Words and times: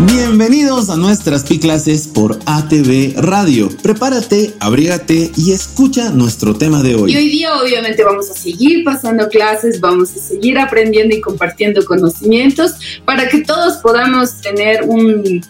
Bienvenidos 0.00 0.90
a 0.90 0.96
nuestras 0.96 1.42
Pi 1.42 1.58
clases 1.58 2.06
por 2.06 2.38
ATV 2.46 3.14
Radio. 3.16 3.68
Prepárate, 3.82 4.54
abrígate 4.60 5.32
y 5.36 5.50
escucha 5.50 6.10
nuestro 6.10 6.54
tema 6.54 6.84
de 6.84 6.94
hoy. 6.94 7.12
Y 7.12 7.16
hoy 7.16 7.28
día 7.28 7.60
obviamente 7.60 8.04
vamos 8.04 8.30
a 8.30 8.34
seguir 8.34 8.84
pasando 8.84 9.28
clases, 9.28 9.80
vamos 9.80 10.10
a 10.14 10.20
seguir 10.20 10.56
aprendiendo 10.60 11.16
y 11.16 11.20
compartiendo 11.20 11.84
conocimientos 11.84 12.74
para 13.04 13.28
que 13.28 13.40
todos 13.40 13.78
podamos 13.78 14.40
tener 14.40 14.84
un 14.84 15.42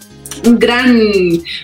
un 0.46 0.58
gran 0.58 0.96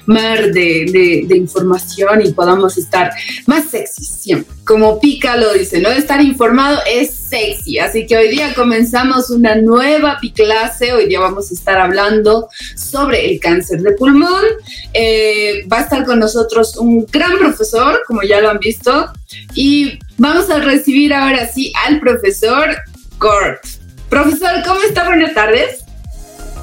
mar 0.07 0.53
de, 0.53 1.27
información 1.31 2.23
y 2.25 2.33
podamos 2.33 2.77
estar 2.77 3.11
más 3.47 3.71
sexy 3.71 4.45
Como 4.65 4.99
Pica 5.01 5.37
lo 5.37 5.53
dice, 5.53 5.81
¿no? 5.81 5.91
Estar 5.91 6.21
informado 6.21 6.81
es 6.91 7.24
sexy. 7.35 7.79
Así 7.79 8.07
que 8.07 8.17
hoy 8.17 8.29
día 8.29 8.55
comenzamos 8.55 9.31
una 9.31 9.57
nueva 9.57 10.19
clase. 10.35 10.93
Hoy 10.93 11.07
día 11.09 11.21
vamos 11.21 11.51
a 11.51 11.55
estar 11.55 11.79
hablando 11.79 12.49
sobre 12.77 13.31
el 13.31 13.41
cáncer 13.41 13.83
de 13.83 13.93
pulmón. 13.93 14.45
Eh, 14.93 15.67
va 15.71 15.79
a 15.79 15.83
estar 15.83 16.05
con 16.05 16.21
nosotros 16.21 16.77
un 16.77 17.07
gran 17.11 17.37
profesor, 17.39 18.01
como 18.07 18.23
ya 18.23 18.41
lo 18.41 18.51
han 18.51 18.59
visto. 18.59 19.07
Y 19.55 19.99
vamos 20.17 20.49
a 20.51 20.61
recibir 20.61 21.13
ahora 21.13 21.47
sí 21.47 21.73
al 21.87 21.99
profesor 22.01 22.77
Gort. 23.19 23.65
Profesor, 24.09 24.63
¿cómo 24.65 24.81
está? 24.83 25.05
Buenas 25.05 25.35
tardes. 25.35 25.85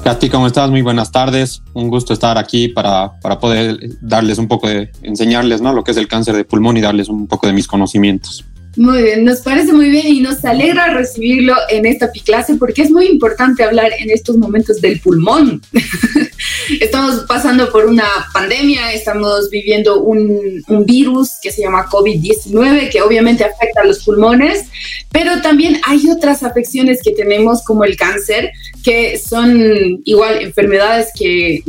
Katy, 0.04 0.30
¿cómo 0.30 0.46
estás? 0.46 0.70
Muy 0.70 0.82
buenas 0.82 1.12
tardes. 1.12 1.62
Un 1.74 1.88
gusto 1.88 2.12
estar 2.12 2.38
aquí 2.38 2.68
para, 2.68 3.20
para, 3.20 3.38
poder 3.38 3.78
darles 4.00 4.38
un 4.38 4.48
poco 4.48 4.68
de, 4.68 4.90
enseñarles 5.02 5.60
¿no? 5.60 5.72
lo 5.72 5.84
que 5.84 5.92
es 5.92 5.96
el 5.96 6.08
cáncer 6.08 6.34
de 6.34 6.44
pulmón 6.44 6.76
y 6.76 6.80
darles 6.80 7.08
un 7.08 7.28
poco 7.28 7.46
de 7.46 7.52
mis 7.52 7.68
conocimientos. 7.68 8.44
Muy 8.76 9.02
bien, 9.02 9.24
nos 9.24 9.40
parece 9.40 9.72
muy 9.72 9.90
bien 9.90 10.06
y 10.06 10.20
nos 10.20 10.44
alegra 10.44 10.94
recibirlo 10.94 11.54
en 11.68 11.84
esta 11.84 12.10
clase 12.10 12.54
porque 12.54 12.82
es 12.82 12.90
muy 12.90 13.06
importante 13.06 13.62
hablar 13.62 13.90
en 13.98 14.10
estos 14.10 14.38
momentos 14.38 14.80
del 14.80 14.98
pulmón. 15.00 15.60
estamos 16.80 17.24
pasando 17.28 17.70
por 17.70 17.86
una 17.86 18.06
pandemia, 18.32 18.92
estamos 18.92 19.50
viviendo 19.50 20.00
un, 20.00 20.62
un 20.66 20.86
virus 20.86 21.32
que 21.42 21.52
se 21.52 21.62
llama 21.62 21.86
COVID-19 21.86 22.90
que 22.90 23.02
obviamente 23.02 23.44
afecta 23.44 23.82
a 23.82 23.84
los 23.84 24.04
pulmones, 24.04 24.64
pero 25.10 25.42
también 25.42 25.78
hay 25.84 26.08
otras 26.08 26.42
afecciones 26.42 27.00
que 27.02 27.12
tenemos 27.12 27.62
como 27.64 27.84
el 27.84 27.96
cáncer, 27.96 28.52
que 28.82 29.18
son 29.18 30.00
igual 30.04 30.40
enfermedades 30.40 31.08
que 31.14 31.62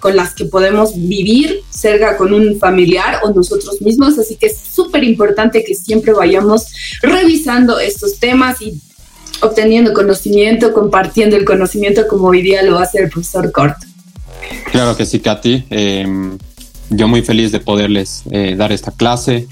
con 0.00 0.14
las 0.14 0.34
que 0.34 0.44
podemos 0.44 0.92
vivir 0.94 1.60
cerca 1.70 2.16
con 2.16 2.32
un 2.32 2.58
familiar 2.58 3.20
o 3.24 3.30
nosotros 3.30 3.80
mismos. 3.80 4.18
Así 4.18 4.36
que 4.36 4.46
es 4.46 4.56
súper 4.58 5.04
importante 5.04 5.64
que 5.64 5.74
siempre 5.74 6.12
vayamos 6.12 6.66
revisando 7.02 7.78
estos 7.78 8.18
temas 8.18 8.60
y 8.60 8.80
obteniendo 9.40 9.92
conocimiento, 9.92 10.72
compartiendo 10.72 11.36
el 11.36 11.44
conocimiento 11.44 12.06
como 12.08 12.28
hoy 12.28 12.42
día 12.42 12.62
lo 12.62 12.78
hace 12.78 12.98
el 13.00 13.10
profesor 13.10 13.50
Cort. 13.52 13.76
Claro 14.70 14.96
que 14.96 15.06
sí, 15.06 15.20
Katy. 15.20 15.64
Em, 15.70 16.38
yo 16.90 17.08
muy 17.08 17.22
feliz 17.22 17.52
de 17.52 17.60
poderles 17.60 18.22
eh, 18.30 18.54
dar 18.56 18.72
esta 18.72 18.92
clase, 18.92 19.48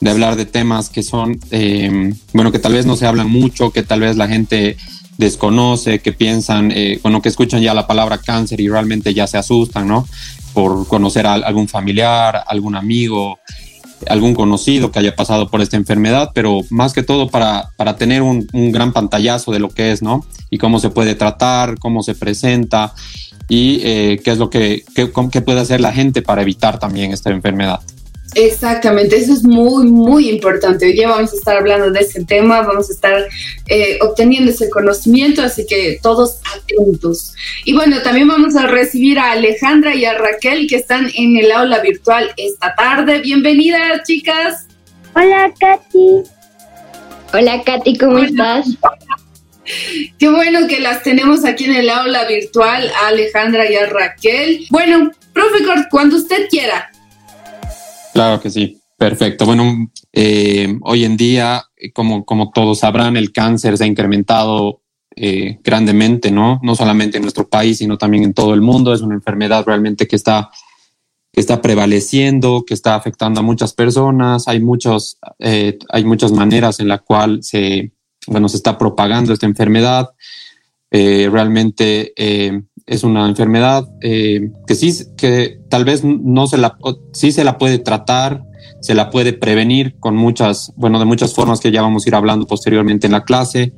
de 0.00 0.10
hablar 0.10 0.36
de 0.36 0.46
temas 0.46 0.88
que 0.88 1.02
son, 1.02 1.38
em, 1.50 2.14
bueno, 2.32 2.52
que 2.52 2.58
tal 2.58 2.72
vez 2.72 2.86
no 2.86 2.96
se 2.96 3.06
hablan 3.06 3.28
mucho, 3.28 3.70
que 3.70 3.82
tal 3.82 4.00
vez 4.00 4.16
la 4.16 4.28
gente 4.28 4.76
desconoce, 5.18 5.98
que 5.98 6.12
piensan, 6.12 6.72
eh, 6.74 6.98
bueno, 7.02 7.20
que 7.20 7.28
escuchan 7.28 7.60
ya 7.60 7.74
la 7.74 7.86
palabra 7.86 8.18
cáncer 8.18 8.60
y 8.60 8.68
realmente 8.68 9.12
ya 9.12 9.26
se 9.26 9.36
asustan, 9.36 9.86
¿no? 9.86 10.06
Por 10.54 10.86
conocer 10.86 11.26
a 11.26 11.34
algún 11.34 11.68
familiar, 11.68 12.44
algún 12.46 12.76
amigo, 12.76 13.38
algún 14.08 14.32
conocido 14.34 14.92
que 14.92 15.00
haya 15.00 15.16
pasado 15.16 15.50
por 15.50 15.60
esta 15.60 15.76
enfermedad, 15.76 16.30
pero 16.34 16.60
más 16.70 16.92
que 16.92 17.02
todo 17.02 17.28
para, 17.28 17.70
para 17.76 17.96
tener 17.96 18.22
un, 18.22 18.46
gran 18.52 18.92
pantallazo 18.92 19.50
de 19.50 19.58
lo 19.58 19.70
que 19.70 19.90
es, 19.90 20.02
¿no? 20.02 20.24
Y 20.50 20.58
cómo 20.58 20.78
se 20.78 20.90
puede 20.90 21.16
tratar, 21.16 21.78
cómo 21.80 22.04
se 22.04 22.14
presenta 22.14 22.94
y 23.48 23.80
eh, 23.82 24.20
qué 24.22 24.30
es 24.30 24.38
lo 24.38 24.50
que 24.50 24.84
qué, 24.94 25.10
qué 25.32 25.40
puede 25.40 25.60
hacer 25.60 25.80
la 25.80 25.92
gente 25.92 26.22
para 26.22 26.42
evitar 26.42 26.78
también 26.78 27.12
esta 27.12 27.30
enfermedad. 27.30 27.80
Exactamente, 28.34 29.16
eso 29.16 29.32
es 29.32 29.42
muy, 29.42 29.86
muy 29.86 30.28
importante. 30.28 30.86
Hoy 30.86 30.92
día 30.92 31.08
vamos 31.08 31.32
a 31.32 31.36
estar 31.36 31.56
hablando 31.56 31.90
de 31.90 32.00
ese 32.00 32.24
tema, 32.24 32.60
vamos 32.62 32.90
a 32.90 32.92
estar 32.92 33.26
eh, 33.66 33.98
obteniendo 34.02 34.50
ese 34.50 34.68
conocimiento, 34.68 35.42
así 35.42 35.66
que 35.66 35.98
todos 36.02 36.40
atentos. 36.56 37.34
Y 37.64 37.74
bueno, 37.74 38.02
también 38.02 38.28
vamos 38.28 38.54
a 38.54 38.66
recibir 38.66 39.18
a 39.18 39.32
Alejandra 39.32 39.94
y 39.94 40.04
a 40.04 40.16
Raquel 40.18 40.66
que 40.68 40.76
están 40.76 41.10
en 41.14 41.36
el 41.36 41.50
aula 41.50 41.80
virtual 41.80 42.30
esta 42.36 42.74
tarde. 42.74 43.20
Bienvenidas, 43.20 44.02
chicas. 44.06 44.66
Hola, 45.14 45.52
Katy. 45.58 46.22
Hola, 47.32 47.62
Katy, 47.64 47.96
¿cómo 47.96 48.18
estás? 48.18 48.66
Qué 50.18 50.28
bueno 50.28 50.66
que 50.66 50.80
las 50.80 51.02
tenemos 51.02 51.44
aquí 51.44 51.64
en 51.64 51.74
el 51.74 51.90
aula 51.90 52.26
virtual, 52.26 52.90
a 53.02 53.08
Alejandra 53.08 53.70
y 53.70 53.76
a 53.76 53.86
Raquel. 53.86 54.66
Bueno, 54.70 55.10
profe, 55.32 55.64
cuando 55.90 56.16
usted 56.16 56.48
quiera. 56.48 56.90
Claro 58.18 58.40
que 58.40 58.50
sí. 58.50 58.80
Perfecto. 58.96 59.46
Bueno, 59.46 59.92
eh, 60.12 60.76
hoy 60.82 61.04
en 61.04 61.16
día, 61.16 61.62
como, 61.94 62.24
como 62.24 62.50
todos 62.50 62.80
sabrán, 62.80 63.16
el 63.16 63.30
cáncer 63.30 63.78
se 63.78 63.84
ha 63.84 63.86
incrementado 63.86 64.80
eh, 65.14 65.60
grandemente, 65.62 66.32
¿no? 66.32 66.58
No 66.64 66.74
solamente 66.74 67.18
en 67.18 67.22
nuestro 67.22 67.48
país, 67.48 67.78
sino 67.78 67.96
también 67.96 68.24
en 68.24 68.34
todo 68.34 68.54
el 68.54 68.60
mundo. 68.60 68.92
Es 68.92 69.02
una 69.02 69.14
enfermedad 69.14 69.64
realmente 69.64 70.08
que 70.08 70.16
está, 70.16 70.50
que 71.32 71.40
está 71.40 71.62
prevaleciendo, 71.62 72.64
que 72.66 72.74
está 72.74 72.96
afectando 72.96 73.38
a 73.38 73.44
muchas 73.44 73.72
personas. 73.72 74.48
Hay, 74.48 74.58
muchos, 74.58 75.18
eh, 75.38 75.78
hay 75.88 76.02
muchas 76.02 76.32
maneras 76.32 76.80
en 76.80 76.88
la 76.88 76.98
cual 76.98 77.44
se, 77.44 77.92
bueno, 78.26 78.48
se 78.48 78.56
está 78.56 78.76
propagando 78.76 79.32
esta 79.32 79.46
enfermedad. 79.46 80.08
realmente 80.90 82.14
es 82.88 83.04
una 83.04 83.28
enfermedad 83.28 83.86
eh, 84.00 84.50
que 84.66 84.74
sí, 84.74 84.92
que 85.16 85.60
tal 85.68 85.84
vez 85.84 86.02
no 86.04 86.46
se 86.46 86.56
la, 86.56 86.76
sí 87.12 87.32
se 87.32 87.44
la 87.44 87.58
puede 87.58 87.78
tratar, 87.78 88.42
se 88.80 88.94
la 88.94 89.10
puede 89.10 89.34
prevenir 89.34 89.96
con 90.00 90.16
muchas, 90.16 90.72
bueno, 90.76 90.98
de 90.98 91.04
muchas 91.04 91.34
formas 91.34 91.60
que 91.60 91.70
ya 91.70 91.82
vamos 91.82 92.04
a 92.04 92.08
ir 92.08 92.14
hablando 92.14 92.46
posteriormente 92.46 93.06
en 93.06 93.12
la 93.12 93.24
clase. 93.24 93.74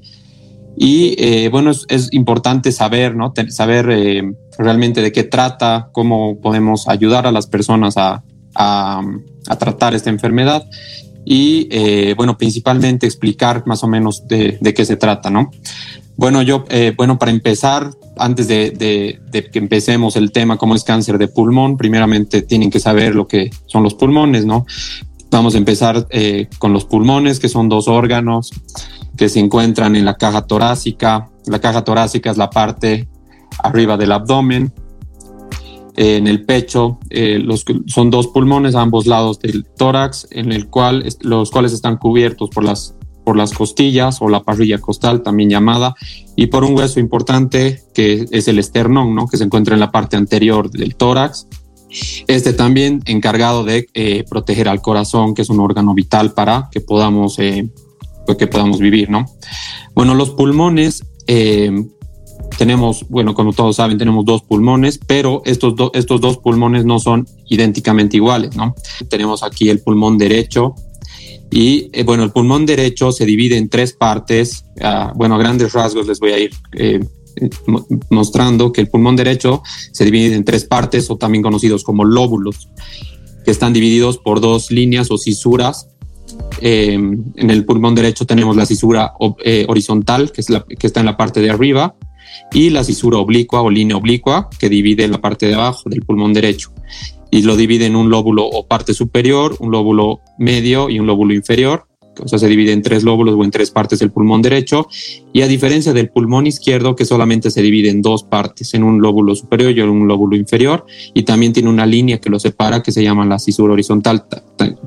Y 0.77 1.17
eh, 1.19 1.49
bueno, 1.51 1.71
es, 1.71 2.09
importante 2.13 2.71
saber, 2.71 3.17
¿no? 3.17 3.35
saber 3.49 3.91
eh, 3.91 4.33
realmente 4.57 5.03
de 5.03 5.11
qué 5.11 5.25
trata, 5.25 5.91
cómo 5.93 6.41
podemos 6.41 6.89
ayudar 6.89 7.27
a 7.27 7.33
las 7.33 7.49
personas 7.49 7.97
a, 7.97 8.23
a, 8.55 9.03
tratar 9.59 9.95
esta 9.95 10.11
enfermedad 10.11 10.65
y, 11.25 12.15
bueno, 12.15 12.39
principalmente 12.39 13.07
explicar 13.07 13.67
más 13.67 13.83
o 13.83 13.89
menos 13.89 14.27
de, 14.27 14.59
de 14.61 14.75
qué 14.75 14.85
se 14.85 14.97
trata, 14.97 15.29
¿no? 15.29 15.51
Bueno, 16.17 16.43
yo, 16.43 16.65
bueno, 16.97 17.19
para 17.19 17.31
empezar, 17.31 17.91
antes 18.17 18.49
de, 18.49 19.21
que 19.33 19.59
empecemos 19.59 20.17
el 20.17 20.33
tema, 20.33 20.57
cómo 20.57 20.75
es 20.75 20.85
cáncer 20.85 21.19
de 21.19 21.29
pulmón, 21.29 21.77
primeramente 21.77 22.43
tienen 22.43 22.71
que 22.71 22.81
saber 22.81 23.15
lo 23.15 23.27
que 23.27 23.51
son 23.67 23.83
los 23.83 23.95
pulmones, 23.95 24.45
¿no? 24.45 24.67
Vamos 25.31 25.55
a 25.55 25.59
empezar 25.59 26.07
eh, 26.11 26.49
con 26.59 26.73
los 26.73 26.85
pulmones, 26.85 27.39
que 27.39 27.49
son 27.49 27.69
dos 27.69 27.89
órganos 27.89 28.51
que 29.17 29.29
se 29.29 29.39
encuentran 29.39 29.97
en 29.97 30.05
la 30.05 30.17
caja 30.17 30.47
torácica. 30.47 31.29
La 31.47 31.61
caja 31.61 31.85
torácica 31.85 32.31
es 32.31 32.37
la 32.37 32.51
parte 32.51 33.09
arriba 33.63 33.97
del 33.97 34.13
abdomen. 34.13 34.73
en 35.97 36.27
el 36.27 36.45
pecho 36.47 36.99
eh, 37.11 37.39
los, 37.39 37.65
son 37.87 38.11
dos 38.11 38.29
pulmones 38.29 38.75
a 38.75 38.81
ambos 38.81 39.07
lados 39.07 39.39
del 39.41 39.67
tórax, 39.77 40.27
en 40.31 40.53
el 40.53 40.69
cual 40.69 41.05
los 41.21 41.51
cuales 41.51 41.73
están 41.73 41.99
cubiertos 41.99 42.49
por 42.49 42.65
las 42.65 42.95
por 43.25 43.37
las 43.37 43.53
costillas 43.53 44.21
o 44.21 44.29
la 44.29 44.43
parrilla 44.43 44.79
costal, 44.79 45.23
también 45.23 45.51
llamada, 45.51 45.95
y 46.37 46.47
por 46.47 46.65
un 46.65 46.77
hueso 46.77 47.01
importante 47.01 47.83
que 47.95 48.27
es 48.31 48.49
el 48.49 48.59
esternón, 48.59 49.15
¿no? 49.15 49.27
que 49.27 49.37
se 49.37 49.45
encuentra 49.45 49.75
en 49.75 49.81
la 49.81 49.91
parte 49.91 50.17
anterior 50.17 50.71
del 50.71 50.97
tórax. 50.97 51.47
Este 52.29 52.53
también 52.53 53.03
encargado 53.07 53.65
de 53.65 53.89
eh, 53.95 54.25
proteger 54.29 54.69
al 54.69 54.81
corazón, 54.81 55.35
que 55.35 55.43
es 55.43 55.51
un 55.51 55.61
órgano 55.61 55.93
vital 55.93 56.33
para 56.33 56.69
que 56.71 56.81
podamos, 56.81 57.39
eh, 57.41 57.69
pues, 58.27 58.39
que 58.39 58.47
podamos 58.47 58.79
vivir. 58.79 59.11
¿no? 59.11 59.27
Bueno, 59.95 60.15
los 60.15 60.31
pulmones 60.31 61.05
eh, 61.27 61.71
tenemos, 62.59 63.07
bueno, 63.09 63.35
como 63.35 63.53
todos 63.53 63.77
saben, 63.77 63.99
tenemos 63.99 64.25
dos 64.25 64.43
pulmones, 64.43 64.99
pero 65.07 65.43
estos, 65.45 65.75
estos 65.95 66.21
dos 66.21 66.39
pulmones 66.39 66.85
no 66.85 66.99
son 66.99 67.27
idénticamente 67.49 68.17
iguales, 68.17 68.57
¿no? 68.57 68.75
Tenemos 69.09 69.43
aquí 69.43 69.71
el 69.71 69.81
pulmón 69.81 70.19
derecho, 70.19 70.75
y 71.51 71.91
eh, 71.93 72.05
bueno, 72.05 72.23
el 72.23 72.31
pulmón 72.31 72.65
derecho 72.65 73.11
se 73.11 73.27
divide 73.27 73.57
en 73.57 73.69
tres 73.69 73.93
partes. 73.93 74.65
Ah, 74.81 75.13
bueno, 75.17 75.35
a 75.35 75.39
grandes 75.39 75.73
rasgos 75.73 76.07
les 76.07 76.21
voy 76.21 76.31
a 76.31 76.39
ir 76.39 76.53
eh, 76.73 77.01
mostrando 78.11 78.73
que 78.73 78.81
el 78.81 78.89
pulmón 78.89 79.17
derecho 79.17 79.63
se 79.93 80.05
divide 80.05 80.35
en 80.35 80.45
tres 80.45 80.65
partes 80.65 81.11
o 81.11 81.17
también 81.17 81.43
conocidos 81.43 81.83
como 81.83 82.05
lóbulos, 82.05 82.69
que 83.45 83.51
están 83.51 83.73
divididos 83.73 84.19
por 84.19 84.41
dos 84.41 84.71
líneas 84.71 85.11
o 85.11 85.19
cisuras. 85.19 85.89
Em, 86.61 87.25
en 87.35 87.51
el 87.51 87.65
pulmón 87.65 87.95
derecho 87.95 88.27
tenemos 88.27 88.57
la 88.57 88.67
cisura 88.67 89.15
eh, 89.45 89.67
horizontal, 89.69 90.31
que, 90.31 90.43
es 90.43 90.51
la, 90.51 90.65
que 90.65 90.87
está 90.87 91.01
en 91.01 91.07
la 91.07 91.17
parte 91.17 91.41
de 91.41 91.51
arriba, 91.51 91.97
y 92.53 92.71
la 92.71 92.85
cisura 92.85 93.19
oblicua 93.19 93.63
o 93.63 93.71
línea 93.71 93.97
oblicua, 93.97 94.49
que 94.59 94.69
divide 94.69 95.09
la 95.09 95.21
parte 95.21 95.47
de 95.47 95.55
abajo 95.55 95.91
del 95.91 96.03
pulmón 96.03 96.33
derecho 96.33 96.71
y 97.31 97.43
lo 97.43 97.57
divide 97.57 97.87
en 97.87 97.97
un 97.97 98.11
lóbulo 98.11 98.45
o 98.45 98.67
parte 98.67 98.95
superior, 98.95 99.57
un 99.61 99.71
lóbulo 99.71 100.21
medio 100.39 100.91
y 100.91 100.99
un 100.99 101.07
lóbulo 101.07 101.35
inferior. 101.35 101.87
o 102.23 102.29
sea, 102.29 102.39
se 102.39 102.49
divide 102.49 102.73
en 102.73 102.83
tres 102.83 103.03
lóbulos 103.03 103.35
o 103.35 103.45
en 103.45 103.51
tres 103.51 103.71
partes 103.71 104.03
el 104.03 104.11
pulmón 104.11 104.43
derecho, 104.43 104.89
y 105.33 105.43
a 105.43 105.49
diferencia 105.49 105.93
del 105.93 106.11
pulmón 106.11 106.47
izquierdo, 106.47 106.95
que 106.95 107.05
solamente 107.05 107.51
se 107.51 107.63
divide 107.63 107.89
en 107.89 108.03
dos 108.03 108.25
partes, 108.25 108.75
en 108.75 108.83
un 108.83 109.01
lóbulo 109.01 109.35
superior 109.35 109.73
y 109.73 109.81
en 109.81 109.89
un 109.89 110.07
lóbulo 110.07 110.37
inferior, 110.37 110.85
y 111.15 111.23
también 111.23 111.53
tiene 111.53 111.71
una 111.71 111.87
línea 111.87 112.19
que 112.19 112.29
lo 112.29 112.39
separa 112.39 112.83
que 112.83 112.93
se 112.93 113.03
llama 113.03 113.25
la 113.25 113.39
cisura 113.39 113.73
horizontal, 113.73 114.27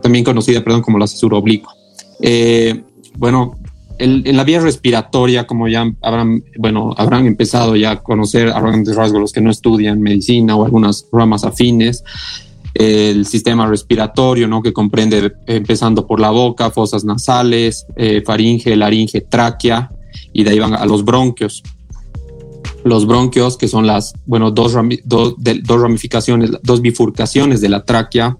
también 0.01 0.23
conocida, 0.23 0.63
perdón, 0.63 0.81
como 0.81 0.99
la 0.99 1.07
cisura 1.07 1.37
oblicua. 1.37 1.73
Eh, 2.21 2.83
bueno, 3.17 3.57
en 4.03 4.37
la 4.37 4.43
vía 4.43 4.59
respiratoria, 4.59 5.47
como 5.47 5.67
ya 5.67 5.89
habrán, 6.01 6.43
bueno, 6.57 6.93
habrán 6.97 7.25
empezado 7.25 7.75
ya 7.75 7.91
a 7.91 8.03
conocer 8.03 8.49
a 8.49 8.59
grandes 8.59 8.95
rasgos 8.95 9.21
los 9.21 9.31
que 9.31 9.41
no 9.41 9.49
estudian 9.49 10.01
medicina 10.01 10.55
o 10.55 10.65
algunas 10.65 11.07
ramas 11.11 11.43
afines, 11.43 12.03
el 12.73 13.25
sistema 13.25 13.67
respiratorio, 13.67 14.47
¿no? 14.47 14.61
Que 14.61 14.73
comprende 14.73 15.33
empezando 15.47 16.07
por 16.07 16.19
la 16.19 16.31
boca, 16.31 16.71
fosas 16.71 17.05
nasales, 17.05 17.85
eh, 17.95 18.23
faringe, 18.25 18.75
laringe, 18.75 19.21
tráquea, 19.21 19.91
y 20.33 20.43
de 20.43 20.51
ahí 20.51 20.59
van 20.59 20.73
a 20.73 20.85
los 20.85 21.05
bronquios. 21.05 21.63
Los 22.83 23.05
bronquios, 23.05 23.57
que 23.57 23.67
son 23.67 23.87
las, 23.87 24.13
bueno, 24.25 24.51
dos, 24.51 24.75
dos, 25.05 25.81
ramificaciones, 25.81 26.51
dos 26.63 26.81
bifurcaciones 26.81 27.61
de 27.61 27.69
la 27.69 27.85
tráquea, 27.85 28.35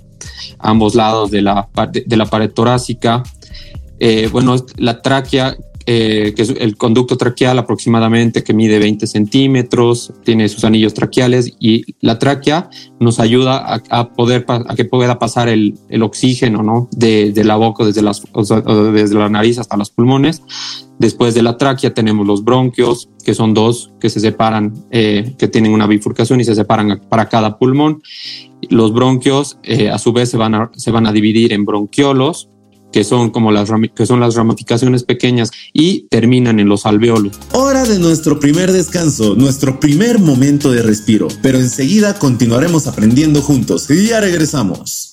ambos 0.60 0.96
lados 0.96 1.32
de 1.32 1.42
la, 1.42 1.70
de 1.94 2.18
la 2.18 2.26
pared 2.26 2.52
torácica. 2.52 3.24
Eh, 4.00 4.30
bueno, 4.32 4.56
la 4.78 5.02
tráquea 5.02 5.56
eh, 5.86 6.32
que 6.34 6.44
es 6.44 6.50
el 6.58 6.78
conducto 6.78 7.18
traqueal 7.18 7.60
aproximadamente 7.60 8.42
que 8.42 8.54
mide 8.54 8.80
20 8.80 9.06
centímetros, 9.06 10.14
tiene 10.24 10.48
sus 10.48 10.64
anillos 10.64 10.94
traqueales 10.94 11.58
y 11.60 11.84
la 12.00 12.20
tráquea 12.20 12.70
nos 13.02 13.20
ayuda 13.20 13.82
a, 13.90 14.14
poder 14.14 14.46
a 14.48 14.76
que 14.76 14.86
pueda 14.86 15.20
pasar 15.20 15.50
el, 15.50 15.78
el 15.90 16.04
oxígeno 16.04 16.64
¿no? 16.64 16.88
de, 16.92 17.34
de, 17.34 17.44
la 17.44 17.58
boca 17.58 17.84
desde, 17.84 18.02
las, 18.02 18.24
desde 18.94 19.16
la 19.16 19.28
nariz 19.28 19.60
hasta 19.60 19.76
los 19.76 19.90
pulmones. 19.90 20.42
Después 21.00 21.34
de 21.34 21.42
la 21.42 21.58
tráquea 21.58 21.94
tenemos 21.94 22.26
los 22.26 22.46
bronquios, 22.46 23.10
que 23.26 23.34
son 23.34 23.54
dos 23.54 23.92
que 24.00 24.10
se 24.10 24.22
separan, 24.22 24.74
eh, 24.90 25.36
que 25.38 25.50
tienen 25.50 25.74
una 25.74 25.86
bifurcación 25.86 26.40
y 26.40 26.46
se 26.46 26.56
separan 26.56 27.02
para 27.10 27.28
cada 27.28 27.58
pulmón. 27.58 28.02
Los 28.70 28.94
bronquios 28.94 29.58
a 29.92 29.98
su 29.98 30.14
vez 30.14 30.30
se 30.30 30.38
van 30.38 30.70
se 30.78 30.92
van 30.92 31.08
a 31.08 31.12
dividir 31.12 31.52
en 31.52 31.66
bronquiolos, 31.66 32.50
que 32.94 33.04
son 33.04 33.32
como 33.32 33.52
las, 33.52 33.70
que 33.94 34.06
son 34.06 34.22
las 34.22 34.36
ramificaciones 34.36 35.04
pequeñas 35.04 35.52
y 35.74 36.08
terminan 36.10 36.62
en 36.62 36.70
los 36.70 36.86
alveolos. 36.86 37.38
Hora 37.52 37.84
de 37.84 38.00
nuestro 38.00 38.40
primer 38.40 38.72
descanso, 38.72 39.36
nuestro 39.36 39.80
primer 39.82 40.20
momento 40.20 40.72
de 40.72 40.84
respiro, 40.84 41.28
pero 41.42 41.58
enseguida 41.58 42.18
continuaremos 42.20 42.88
aprendiendo 42.88 43.42
juntos 43.42 43.90
y 43.90 44.08
ya 44.08 44.22
regresamos. 44.22 45.13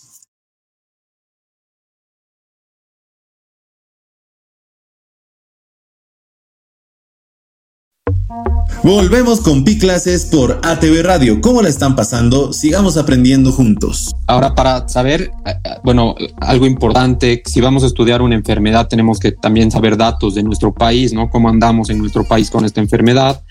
Volvemos 8.83 9.41
con 9.41 9.63
Pi 9.63 9.79
Clases 9.79 10.25
por 10.25 10.61
ATV 10.63 11.03
Radio. 11.03 11.41
¿Cómo 11.41 11.61
la 11.61 11.69
están 11.69 11.97
pasando? 11.97 12.53
Sigamos 12.53 12.97
aprendiendo 12.97 13.53
juntos. 13.53 14.15
Ahora, 14.27 14.55
para 14.55 14.89
saber, 14.89 15.33
eh, 15.45 15.51
eh, 15.65 15.71
bueno, 15.85 16.15
algo 16.41 16.65
importante, 16.65 17.43
si 17.45 17.61
vamos 17.61 17.83
a 17.83 17.87
estudiar 17.87 18.23
una 18.23 18.37
enfermedad, 18.37 18.89
tenemos 18.89 19.19
que 19.19 19.33
también 19.33 19.71
saber 19.71 19.97
datos 19.97 20.35
de 20.35 20.43
nuestro 20.43 20.73
país, 20.73 21.13
¿no? 21.13 21.29
Cómo 21.29 21.49
andamos 21.49 21.91
en 21.91 21.99
nuestro 21.99 22.25
país 22.25 22.51
con 22.51 22.65
esta 22.65 22.81
enfermedad. 22.81 23.43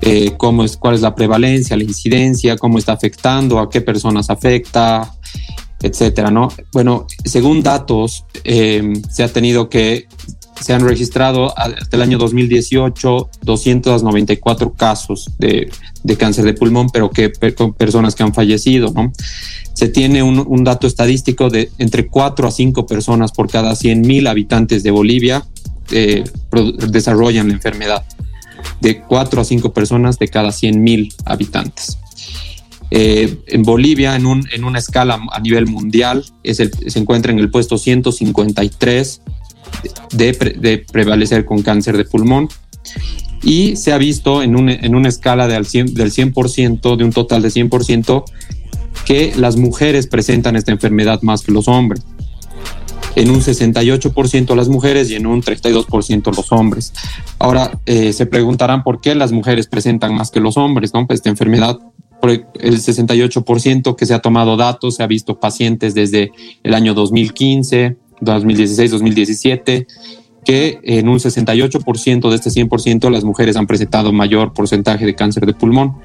Eh, 0.00 0.34
cómo 0.36 0.62
es, 0.64 0.76
cuál 0.76 0.94
es 0.94 1.00
la 1.00 1.14
prevalencia, 1.14 1.76
la 1.76 1.84
incidencia, 1.84 2.56
cómo 2.56 2.78
está 2.78 2.92
afectando, 2.92 3.58
a 3.58 3.68
qué 3.68 3.80
personas 3.80 4.30
afecta, 4.30 5.12
etcétera, 5.80 6.30
¿no? 6.30 6.48
Bueno, 6.72 7.06
según 7.24 7.62
datos, 7.62 8.24
se 8.44 9.22
ha 9.22 9.28
tenido 9.28 9.68
que 9.68 10.06
se 10.60 10.72
han 10.72 10.86
registrado 10.86 11.56
hasta 11.58 11.96
el 11.96 12.02
año 12.02 12.18
2018 12.18 13.30
294 13.42 14.72
casos 14.74 15.30
de, 15.38 15.70
cáncer 16.18 16.44
de 16.44 16.54
pulmón, 16.54 16.90
pero 16.90 17.10
que 17.10 17.32
con 17.54 17.72
personas 17.74 18.14
que 18.14 18.22
han 18.22 18.34
fallecido, 18.34 18.92
¿no? 18.94 19.12
Se 19.74 19.88
tiene 19.88 20.22
un, 20.22 20.64
dato 20.64 20.86
estadístico 20.86 21.48
de 21.48 21.70
entre 21.78 22.06
4 22.06 22.46
a 22.46 22.50
5 22.50 22.86
personas 22.86 23.32
por 23.32 23.50
cada 23.50 23.74
100 23.74 24.02
mil 24.02 24.26
habitantes 24.26 24.82
de 24.82 24.90
Bolivia 24.90 25.44
eh, 25.90 26.24
desarrollan 26.88 27.48
la 27.48 27.54
enfermedad. 27.54 28.04
De 28.80 29.00
4 29.00 29.40
a 29.40 29.44
5 29.44 29.72
personas 29.72 30.18
de 30.18 30.28
cada 30.28 30.52
100 30.52 30.82
mil 30.82 31.12
habitantes. 31.24 31.98
Eh, 32.90 33.38
en 33.46 33.62
Bolivia, 33.62 34.14
en, 34.14 34.26
un, 34.26 34.46
en, 34.52 34.64
una 34.64 34.78
escala 34.78 35.18
a 35.32 35.40
nivel 35.40 35.66
mundial, 35.66 36.24
se 36.44 36.98
encuentra 36.98 37.32
en 37.32 37.38
el 37.38 37.50
puesto 37.50 37.78
153 37.78 39.22
de, 40.12 40.84
prevalecer 40.90 41.44
con 41.44 41.62
cáncer 41.62 41.96
de 41.96 42.04
pulmón 42.04 42.48
y 43.42 43.76
se 43.76 43.92
ha 43.92 43.98
visto 43.98 44.42
en, 44.42 44.54
una 44.54 45.08
escala 45.08 45.48
del 45.48 45.66
100%, 45.66 46.96
de 46.96 47.04
un 47.04 47.12
total 47.12 47.42
de 47.42 47.48
100%, 47.48 48.24
que 49.04 49.32
las 49.36 49.56
mujeres 49.56 50.06
presentan 50.06 50.56
esta 50.56 50.70
enfermedad 50.70 51.22
más 51.22 51.42
que 51.42 51.52
los 51.52 51.66
hombres. 51.68 52.04
En 53.16 53.30
un 53.30 53.40
68% 53.40 54.54
las 54.54 54.68
mujeres 54.68 55.10
y 55.10 55.16
en 55.16 55.26
un 55.26 55.42
32% 55.42 56.34
los 56.34 56.52
hombres. 56.52 56.94
Ahora, 57.38 57.78
eh, 57.84 58.12
se 58.12 58.26
preguntarán 58.26 58.84
por 58.84 59.00
qué 59.00 59.14
las 59.14 59.32
mujeres 59.32 59.66
presentan 59.66 60.14
más 60.14 60.30
que 60.30 60.40
los 60.40 60.56
hombres, 60.56 60.94
¿no? 60.94 61.06
Pues 61.06 61.18
esta 61.18 61.28
enfermedad, 61.28 61.78
el 62.22 62.80
68% 62.80 63.96
que 63.96 64.06
se 64.06 64.14
ha 64.14 64.20
tomado 64.20 64.56
datos, 64.56 64.96
se 64.96 65.02
ha 65.02 65.06
visto 65.06 65.40
pacientes 65.40 65.94
desde 65.94 66.32
el 66.62 66.74
año 66.74 66.94
2015, 66.94 67.96
2016-2017, 68.22 69.86
que 70.44 70.80
en 70.82 71.08
un 71.08 71.18
68% 71.18 72.30
de 72.30 72.34
este 72.34 72.50
100% 72.50 73.10
las 73.10 73.24
mujeres 73.24 73.56
han 73.56 73.66
presentado 73.66 74.12
mayor 74.12 74.52
porcentaje 74.52 75.06
de 75.06 75.14
cáncer 75.14 75.46
de 75.46 75.54
pulmón. 75.54 75.96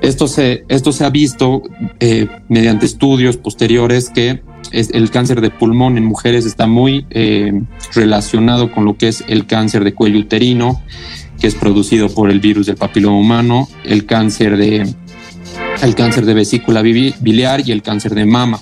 Esto 0.00 0.28
se, 0.28 0.64
esto 0.68 0.92
se 0.92 1.04
ha 1.04 1.10
visto 1.10 1.62
eh, 2.00 2.28
mediante 2.48 2.86
estudios 2.86 3.36
posteriores 3.36 4.10
que 4.10 4.42
el 4.72 5.10
cáncer 5.10 5.40
de 5.40 5.50
pulmón 5.50 5.96
en 5.98 6.04
mujeres 6.04 6.46
está 6.46 6.66
muy 6.66 7.06
eh, 7.10 7.52
relacionado 7.94 8.72
con 8.72 8.84
lo 8.84 8.96
que 8.96 9.08
es 9.08 9.24
el 9.28 9.46
cáncer 9.46 9.84
de 9.84 9.94
cuello 9.94 10.18
uterino, 10.18 10.82
que 11.40 11.46
es 11.46 11.54
producido 11.54 12.08
por 12.08 12.30
el 12.30 12.40
virus 12.40 12.66
del 12.66 12.76
papiloma 12.76 13.16
humano, 13.16 13.68
el 13.84 14.04
cáncer 14.04 14.56
de, 14.56 14.86
el 15.82 15.94
cáncer 15.94 16.26
de 16.26 16.34
vesícula 16.34 16.82
biliar 16.82 17.62
y 17.66 17.72
el 17.72 17.82
cáncer 17.82 18.14
de 18.14 18.24
mama. 18.24 18.60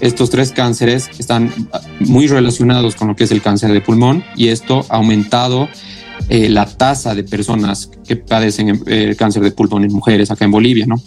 Estos 0.00 0.30
tres 0.30 0.52
cánceres 0.52 1.10
están 1.18 1.52
muy 2.00 2.28
relacionados 2.28 2.94
con 2.94 3.08
lo 3.08 3.16
que 3.16 3.24
es 3.24 3.30
el 3.32 3.42
cáncer 3.42 3.72
de 3.72 3.80
pulmón 3.80 4.24
y 4.36 4.48
esto 4.48 4.86
ha 4.88 4.96
aumentado 4.96 5.68
eh, 6.28 6.48
la 6.48 6.66
tasa 6.66 7.14
de 7.14 7.24
personas 7.24 7.90
que 8.06 8.16
padecen 8.16 8.82
eh, 8.86 9.16
cáncer 9.18 9.42
de 9.42 9.50
pulmón 9.50 9.84
en 9.84 9.92
mujeres 9.92 10.30
acá 10.30 10.44
en 10.44 10.50
Bolivia. 10.50 10.86
¿no? 10.86 11.02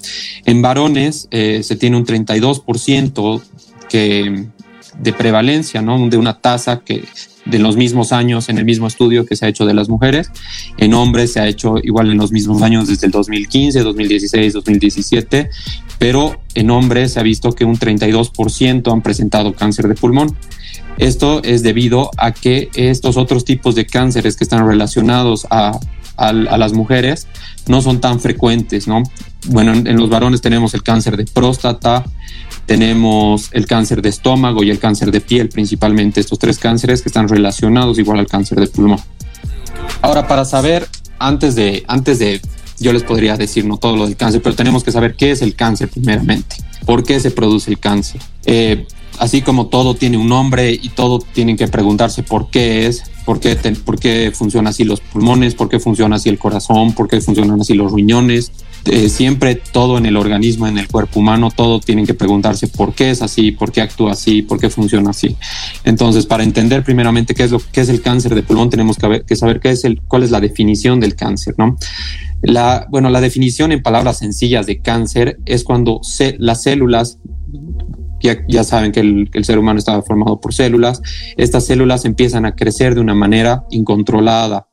En 0.45 0.61
varones 0.61 1.27
eh, 1.31 1.61
se 1.63 1.75
tiene 1.75 1.97
un 1.97 2.05
32% 2.05 3.41
que, 3.87 4.47
de 4.97 5.13
prevalencia, 5.13 5.81
¿no? 5.81 6.09
de 6.09 6.17
una 6.17 6.39
tasa 6.39 6.81
que 6.83 7.03
de 7.51 7.59
los 7.59 7.75
mismos 7.75 8.11
años 8.11 8.49
en 8.49 8.57
el 8.57 8.65
mismo 8.65 8.87
estudio 8.87 9.25
que 9.25 9.35
se 9.35 9.45
ha 9.45 9.49
hecho 9.49 9.65
de 9.65 9.73
las 9.73 9.89
mujeres. 9.89 10.31
En 10.77 10.93
hombres 10.93 11.33
se 11.33 11.39
ha 11.39 11.47
hecho 11.47 11.75
igual 11.83 12.09
en 12.09 12.17
los 12.17 12.31
mismos 12.31 12.61
años 12.61 12.87
desde 12.87 13.05
el 13.05 13.11
2015, 13.11 13.81
2016, 13.81 14.53
2017, 14.53 15.49
pero 15.99 16.41
en 16.55 16.71
hombres 16.71 17.13
se 17.13 17.19
ha 17.19 17.23
visto 17.23 17.51
que 17.53 17.65
un 17.65 17.77
32% 17.77 18.91
han 18.91 19.01
presentado 19.01 19.53
cáncer 19.53 19.87
de 19.87 19.95
pulmón. 19.95 20.35
Esto 20.97 21.41
es 21.43 21.61
debido 21.63 22.11
a 22.17 22.31
que 22.31 22.69
estos 22.75 23.17
otros 23.17 23.45
tipos 23.45 23.75
de 23.75 23.85
cánceres 23.85 24.35
que 24.35 24.43
están 24.43 24.67
relacionados 24.67 25.45
a, 25.49 25.77
las 26.17 26.73
mujeres 26.73 27.27
no 27.65 27.81
son 27.81 27.99
tan 27.99 28.19
frecuentes, 28.19 28.87
¿no? 28.87 29.01
Bueno, 29.47 29.73
en 29.73 29.97
los 29.97 30.07
varones 30.09 30.41
tenemos 30.41 30.75
el 30.75 30.83
cáncer 30.83 31.17
de 31.17 31.25
próstata, 31.25 32.05
tenemos 32.65 33.49
el 33.51 33.65
cáncer 33.65 34.01
de 34.01 34.09
estómago 34.09 34.63
y 34.63 34.69
el 34.69 34.79
cáncer 34.79 35.11
de 35.11 35.21
piel, 35.21 35.49
principalmente 35.49 36.19
estos 36.19 36.39
tres 36.39 36.57
cánceres 36.57 37.01
que 37.01 37.09
están 37.09 37.27
relacionados 37.27 37.99
igual 37.99 38.19
al 38.19 38.27
cáncer 38.27 38.59
de 38.59 38.67
pulmón. 38.67 38.99
Ahora, 40.01 40.27
para 40.27 40.45
saber, 40.45 40.87
antes 41.19 41.55
de, 41.55 41.83
antes 41.87 42.19
de, 42.19 42.41
yo 42.79 42.93
les 42.93 43.03
podría 43.03 43.37
decir 43.37 43.65
no 43.65 43.77
todo 43.77 43.95
lo 43.95 44.05
del 44.05 44.15
cáncer, 44.15 44.41
pero 44.41 44.55
tenemos 44.55 44.83
que 44.83 44.91
saber 44.91 45.15
qué 45.15 45.31
es 45.31 45.41
el 45.41 45.55
cáncer 45.55 45.89
primeramente, 45.89 46.57
por 46.85 47.03
qué 47.03 47.19
se 47.19 47.31
produce 47.31 47.69
el 47.69 47.79
cáncer. 47.79 48.21
Eh, 48.45 48.87
así 49.19 49.41
como 49.41 49.67
todo 49.67 49.95
tiene 49.95 50.17
un 50.17 50.27
nombre 50.27 50.71
y 50.71 50.89
todo 50.89 51.19
tienen 51.19 51.57
que 51.57 51.67
preguntarse 51.67 52.23
por 52.23 52.49
qué 52.49 52.87
es, 52.87 53.03
por 53.25 53.39
qué, 53.39 53.55
por 53.85 53.99
qué 53.99 54.31
funcionan 54.33 54.69
así 54.69 54.83
los 54.83 54.99
pulmones, 54.99 55.53
por 55.53 55.69
qué 55.69 55.79
funciona 55.79 56.15
así 56.15 56.29
el 56.29 56.39
corazón, 56.39 56.93
por 56.93 57.07
qué 57.07 57.21
funcionan 57.21 57.61
así 57.61 57.73
los 57.73 57.91
riñones, 57.91 58.51
eh, 58.85 59.09
siempre 59.09 59.55
todo 59.55 59.97
en 59.97 60.07
el 60.07 60.17
organismo, 60.17 60.67
en 60.67 60.77
el 60.77 60.87
cuerpo 60.87 61.19
humano, 61.19 61.51
todo 61.55 61.79
tienen 61.79 62.05
que 62.05 62.15
preguntarse 62.15 62.67
por 62.67 62.93
qué 62.93 63.11
es 63.11 63.21
así, 63.21 63.51
por 63.51 63.71
qué 63.71 63.81
actúa 63.81 64.13
así, 64.13 64.41
por 64.41 64.59
qué 64.59 64.69
funciona 64.69 65.11
así. 65.11 65.35
Entonces, 65.83 66.25
para 66.25 66.43
entender 66.43 66.83
primeramente 66.83 67.35
qué 67.35 67.43
es 67.43 67.51
lo 67.51 67.59
que 67.59 67.81
es 67.81 67.89
el 67.89 68.01
cáncer 68.01 68.33
de 68.33 68.41
pulmón, 68.41 68.69
tenemos 68.69 68.97
que, 68.97 69.35
saber 69.35 69.59
qué 69.59 69.69
es 69.69 69.83
el, 69.83 70.01
cuál 70.01 70.23
es 70.23 70.31
la 70.31 70.39
definición 70.39 70.99
del 70.99 71.15
cáncer, 71.15 71.55
¿no? 71.57 71.77
La, 72.41 72.87
bueno, 72.89 73.11
la 73.11 73.21
definición 73.21 73.71
en 73.71 73.83
palabras 73.83 74.17
sencillas 74.17 74.65
de 74.65 74.81
cáncer 74.81 75.37
es 75.45 75.63
cuando 75.63 76.01
las 76.39 76.63
células 76.63 77.19
ya, 78.19 78.37
ya 78.47 78.63
saben 78.63 78.91
que 78.91 79.01
el, 79.01 79.29
el, 79.33 79.45
ser 79.45 79.59
humano 79.59 79.77
estaba 79.77 80.01
formado 80.01 80.39
por 80.39 80.53
células. 80.53 81.01
Estas 81.37 81.65
células 81.65 82.05
empiezan 82.05 82.45
a 82.45 82.55
crecer 82.55 82.95
de 82.95 83.01
una 83.01 83.13
manera 83.13 83.65
incontrolada, 83.69 84.67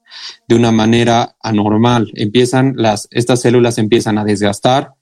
de 0.46 0.56
una 0.56 0.72
manera 0.72 1.36
anormal. 1.42 2.10
Empiezan 2.14 2.74
las, 2.76 3.08
estas 3.10 3.40
células 3.40 3.78
empiezan 3.78 4.18
a 4.18 4.24
desgastar, 4.24 4.92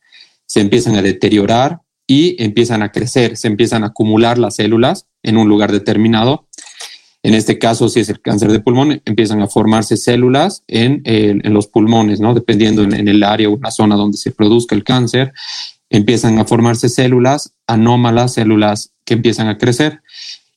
se 0.47 0.61
empiezan 0.61 0.97
a 0.97 1.03
deteriorar 1.03 1.81
y 2.07 2.43
empiezan 2.43 2.83
a 2.83 2.93
crecer, 2.93 3.37
se 3.37 3.49
empiezan 3.49 3.85
a 3.85 3.89
acumular 3.89 4.39
las 4.39 4.57
células 4.57 5.07
en 5.23 5.37
un 5.37 5.49
lugar 5.49 5.73
determinado. 5.73 6.47
En 7.23 7.35
este 7.35 7.59
caso, 7.59 7.89
si 7.89 8.01
es 8.01 8.09
el 8.09 8.21
cáncer 8.21 8.53
de 8.53 8.61
pulmón, 8.61 9.03
empiezan 9.05 9.43
a 9.43 9.49
formarse 9.49 9.97
células 9.97 10.63
en, 10.69 11.03
en 11.05 11.53
los 11.53 11.67
pulmones, 11.67 12.21
¿no? 12.21 12.35
Dependiendo 12.35 12.85
en, 12.85 12.95
en, 12.95 13.09
el 13.09 13.25
área 13.25 13.49
o 13.49 13.59
la 13.61 13.73
zona 13.73 13.97
donde 13.97 14.17
se 14.17 14.31
produzca 14.31 14.77
el 14.77 14.85
cáncer, 14.85 15.33
empiezan 15.91 16.39
a 16.39 16.45
formarse 16.45 16.89
células 16.89 17.53
anómalas, 17.67 18.35
células 18.35 18.93
que 19.05 19.15
empiezan 19.15 19.49
a 19.49 19.59
crecer. 19.59 20.03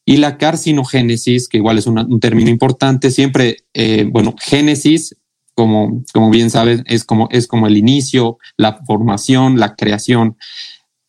Y 0.10 0.18
la 0.18 0.40
carcinogénesis, 0.40 1.48
que 1.48 1.58
igual 1.58 1.78
es 1.78 1.86
un 1.86 2.20
término 2.20 2.50
importante, 2.50 3.12
siempre, 3.12 3.58
eh, 3.76 4.08
bueno, 4.10 4.34
génesis, 4.40 5.16
como, 5.54 6.04
como 6.12 6.32
bien 6.32 6.50
sabes, 6.50 6.82
es 6.88 7.04
como, 7.04 7.28
es 7.30 7.46
como 7.46 7.68
el 7.68 7.78
inicio, 7.78 8.40
la 8.58 8.84
formación, 8.88 9.60
la 9.60 9.76
creación 9.76 10.36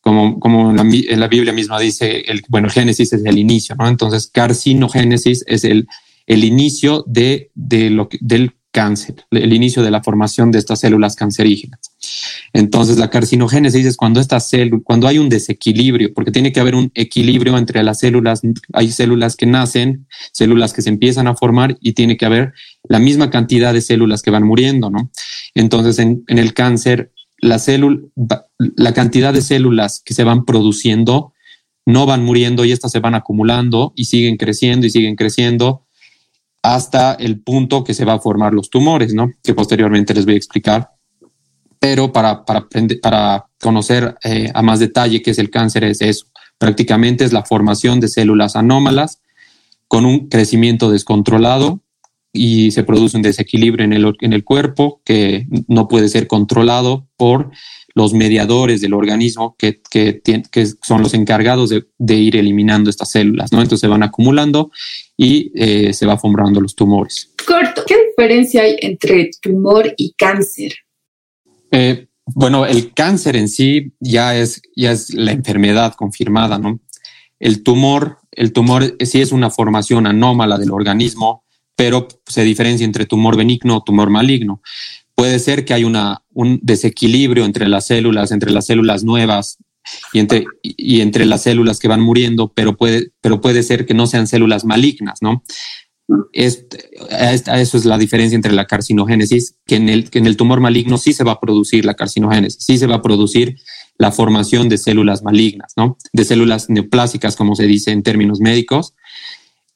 como, 0.01 0.39
como 0.39 0.71
la, 0.71 0.83
la, 0.83 1.27
Biblia 1.27 1.51
misma 1.51 1.79
dice, 1.79 2.19
el, 2.27 2.43
bueno, 2.47 2.69
Génesis 2.69 3.11
es 3.11 3.25
el 3.25 3.39
inicio, 3.39 3.75
¿no? 3.75 3.87
Entonces, 3.87 4.27
carcinogénesis 4.27 5.45
es 5.47 5.63
el, 5.63 5.87
el 6.27 6.43
inicio 6.43 7.03
de, 7.07 7.49
de 7.55 7.89
lo 7.89 8.07
que, 8.07 8.19
del 8.21 8.53
cáncer, 8.71 9.25
el 9.31 9.53
inicio 9.53 9.83
de 9.83 9.91
la 9.91 10.01
formación 10.01 10.51
de 10.51 10.59
estas 10.59 10.79
células 10.79 11.15
cancerígenas. 11.15 11.79
Entonces, 12.53 12.97
la 12.97 13.09
carcinogénesis 13.09 13.85
es 13.85 13.97
cuando 13.97 14.19
esta 14.19 14.39
célula, 14.39 14.81
cuando 14.83 15.07
hay 15.07 15.19
un 15.19 15.29
desequilibrio, 15.29 16.13
porque 16.13 16.31
tiene 16.31 16.51
que 16.51 16.59
haber 16.59 16.75
un 16.75 16.91
equilibrio 16.95 17.57
entre 17.57 17.83
las 17.83 17.99
células, 17.99 18.41
hay 18.73 18.91
células 18.91 19.35
que 19.35 19.45
nacen, 19.45 20.07
células 20.31 20.73
que 20.73 20.81
se 20.81 20.89
empiezan 20.89 21.27
a 21.27 21.35
formar 21.35 21.77
y 21.81 21.93
tiene 21.93 22.17
que 22.17 22.25
haber 22.25 22.53
la 22.87 22.99
misma 22.99 23.29
cantidad 23.29 23.73
de 23.73 23.81
células 23.81 24.21
que 24.21 24.31
van 24.31 24.43
muriendo, 24.43 24.89
¿no? 24.89 25.11
Entonces, 25.53 25.99
en, 25.99 26.23
en 26.27 26.39
el 26.39 26.53
cáncer, 26.53 27.11
la 27.39 27.59
célula, 27.59 27.99
la 28.57 28.93
cantidad 28.93 29.33
de 29.33 29.41
células 29.41 30.01
que 30.03 30.13
se 30.13 30.23
van 30.23 30.45
produciendo 30.45 31.33
no 31.85 32.05
van 32.05 32.23
muriendo 32.23 32.63
y 32.63 32.71
estas 32.71 32.91
se 32.91 32.99
van 32.99 33.15
acumulando 33.15 33.93
y 33.95 34.05
siguen 34.05 34.37
creciendo 34.37 34.85
y 34.85 34.91
siguen 34.91 35.15
creciendo 35.15 35.85
hasta 36.61 37.13
el 37.13 37.41
punto 37.41 37.83
que 37.83 37.93
se 37.93 38.05
va 38.05 38.13
a 38.13 38.19
formar 38.19 38.53
los 38.53 38.69
tumores, 38.69 39.13
¿no? 39.13 39.31
Que 39.43 39.53
posteriormente 39.53 40.13
les 40.13 40.25
voy 40.25 40.35
a 40.35 40.37
explicar. 40.37 40.91
Pero 41.79 42.11
para, 42.11 42.45
para, 42.45 42.67
para 43.01 43.45
conocer 43.59 44.15
eh, 44.23 44.51
a 44.53 44.61
más 44.61 44.79
detalle 44.79 45.21
qué 45.21 45.31
es 45.31 45.39
el 45.39 45.49
cáncer 45.49 45.83
es 45.83 46.01
eso. 46.01 46.27
Prácticamente 46.57 47.23
es 47.25 47.33
la 47.33 47.43
formación 47.43 47.99
de 47.99 48.07
células 48.07 48.55
anómalas 48.55 49.19
con 49.87 50.05
un 50.05 50.29
crecimiento 50.29 50.91
descontrolado 50.91 51.81
y 52.33 52.71
se 52.71 52.83
produce 52.83 53.17
un 53.17 53.23
desequilibrio 53.23 53.83
en 53.83 53.93
el, 53.93 54.13
en 54.21 54.33
el 54.33 54.43
cuerpo 54.43 55.01
que 55.03 55.47
no 55.67 55.87
puede 55.87 56.07
ser 56.07 56.27
controlado 56.27 57.07
por 57.17 57.51
los 57.93 58.13
mediadores 58.13 58.79
del 58.79 58.93
organismo 58.93 59.55
que, 59.57 59.81
que, 59.89 60.21
que 60.23 60.65
son 60.81 61.01
los 61.01 61.13
encargados 61.13 61.69
de, 61.69 61.85
de, 61.97 62.15
ir 62.15 62.37
eliminando 62.37 62.89
estas 62.89 63.11
células, 63.11 63.51
¿no? 63.51 63.59
Entonces 63.59 63.81
se 63.81 63.87
van 63.87 64.03
acumulando 64.03 64.71
y 65.17 65.51
eh, 65.55 65.93
se 65.93 66.05
va 66.05 66.17
formando 66.17 66.61
los 66.61 66.73
tumores. 66.73 67.33
Corto, 67.45 67.83
¿qué 67.85 67.97
diferencia 68.07 68.63
hay 68.63 68.77
entre 68.81 69.31
tumor 69.41 69.93
y 69.97 70.13
cáncer? 70.13 70.73
Eh, 71.71 72.07
bueno, 72.25 72.65
el 72.65 72.93
cáncer 72.93 73.35
en 73.35 73.49
sí 73.49 73.93
ya 73.99 74.37
es, 74.37 74.61
ya 74.75 74.91
es 74.91 75.13
la 75.13 75.31
enfermedad 75.31 75.93
confirmada, 75.95 76.57
¿no? 76.57 76.79
El 77.39 77.63
tumor, 77.63 78.19
el 78.31 78.53
tumor 78.53 78.95
sí 78.99 79.19
es 79.19 79.31
una 79.31 79.49
formación 79.49 80.05
anómala 80.07 80.57
del 80.57 80.71
organismo, 80.71 81.43
pero 81.81 82.07
se 82.27 82.43
diferencia 82.43 82.85
entre 82.85 83.07
tumor 83.07 83.35
benigno 83.35 83.77
o 83.77 83.83
tumor 83.83 84.11
maligno. 84.11 84.61
Puede 85.15 85.39
ser 85.39 85.65
que 85.65 85.73
hay 85.73 85.83
una, 85.83 86.21
un 86.31 86.59
desequilibrio 86.61 87.43
entre 87.43 87.67
las 87.67 87.87
células, 87.87 88.31
entre 88.31 88.51
las 88.51 88.67
células 88.67 89.03
nuevas 89.03 89.57
y 90.13 90.19
entre, 90.19 90.45
y 90.61 91.01
entre 91.01 91.25
las 91.25 91.41
células 91.41 91.79
que 91.79 91.87
van 91.87 92.01
muriendo, 92.01 92.53
pero 92.53 92.77
puede, 92.77 93.13
pero 93.19 93.41
puede 93.41 93.63
ser 93.63 93.87
que 93.87 93.95
no 93.95 94.05
sean 94.05 94.27
células 94.27 94.63
malignas, 94.63 95.23
¿no? 95.23 95.43
Es, 96.33 96.67
eso 97.09 97.77
es 97.77 97.85
la 97.85 97.97
diferencia 97.97 98.35
entre 98.35 98.53
la 98.53 98.67
carcinogénesis, 98.67 99.55
que 99.65 99.77
en, 99.77 99.89
el, 99.89 100.11
que 100.11 100.19
en 100.19 100.27
el 100.27 100.37
tumor 100.37 100.59
maligno 100.59 100.99
sí 100.99 101.13
se 101.13 101.23
va 101.23 101.31
a 101.31 101.39
producir 101.39 101.83
la 101.83 101.95
carcinogénesis, 101.95 102.63
sí 102.63 102.77
se 102.77 102.85
va 102.85 102.97
a 102.97 103.01
producir 103.01 103.55
la 103.97 104.11
formación 104.11 104.69
de 104.69 104.77
células 104.77 105.23
malignas, 105.23 105.73
¿no? 105.75 105.97
De 106.13 106.25
células 106.25 106.69
neoplásicas, 106.69 107.35
como 107.35 107.55
se 107.55 107.65
dice 107.65 107.89
en 107.89 108.03
términos 108.03 108.39
médicos, 108.39 108.93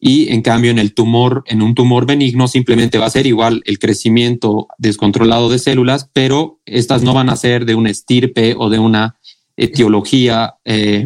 y 0.08 0.32
en 0.32 0.44
cambio 0.44 0.70
en 0.70 0.78
el 0.78 0.94
tumor, 0.94 1.44
en 1.48 1.64
un 1.64 1.74
tumor 1.74 2.06
benigno 2.06 2.48
simplemente 2.48 3.00
va 3.00 3.08
a 3.08 3.10
ser 3.10 3.26
igual 3.26 3.64
el 3.66 3.80
crecimiento 3.80 4.68
descontrolado 4.78 5.50
de 5.50 5.58
células, 5.58 6.12
pero 6.14 6.60
estas 6.68 7.02
no 7.02 7.16
van 7.16 7.28
a 7.28 7.36
ser 7.36 7.66
de 7.66 7.74
una 7.74 7.90
estirpe 7.90 8.54
o 8.56 8.70
de 8.70 8.78
una 8.78 9.18
etiología 9.58 10.58
eh, 10.64 11.04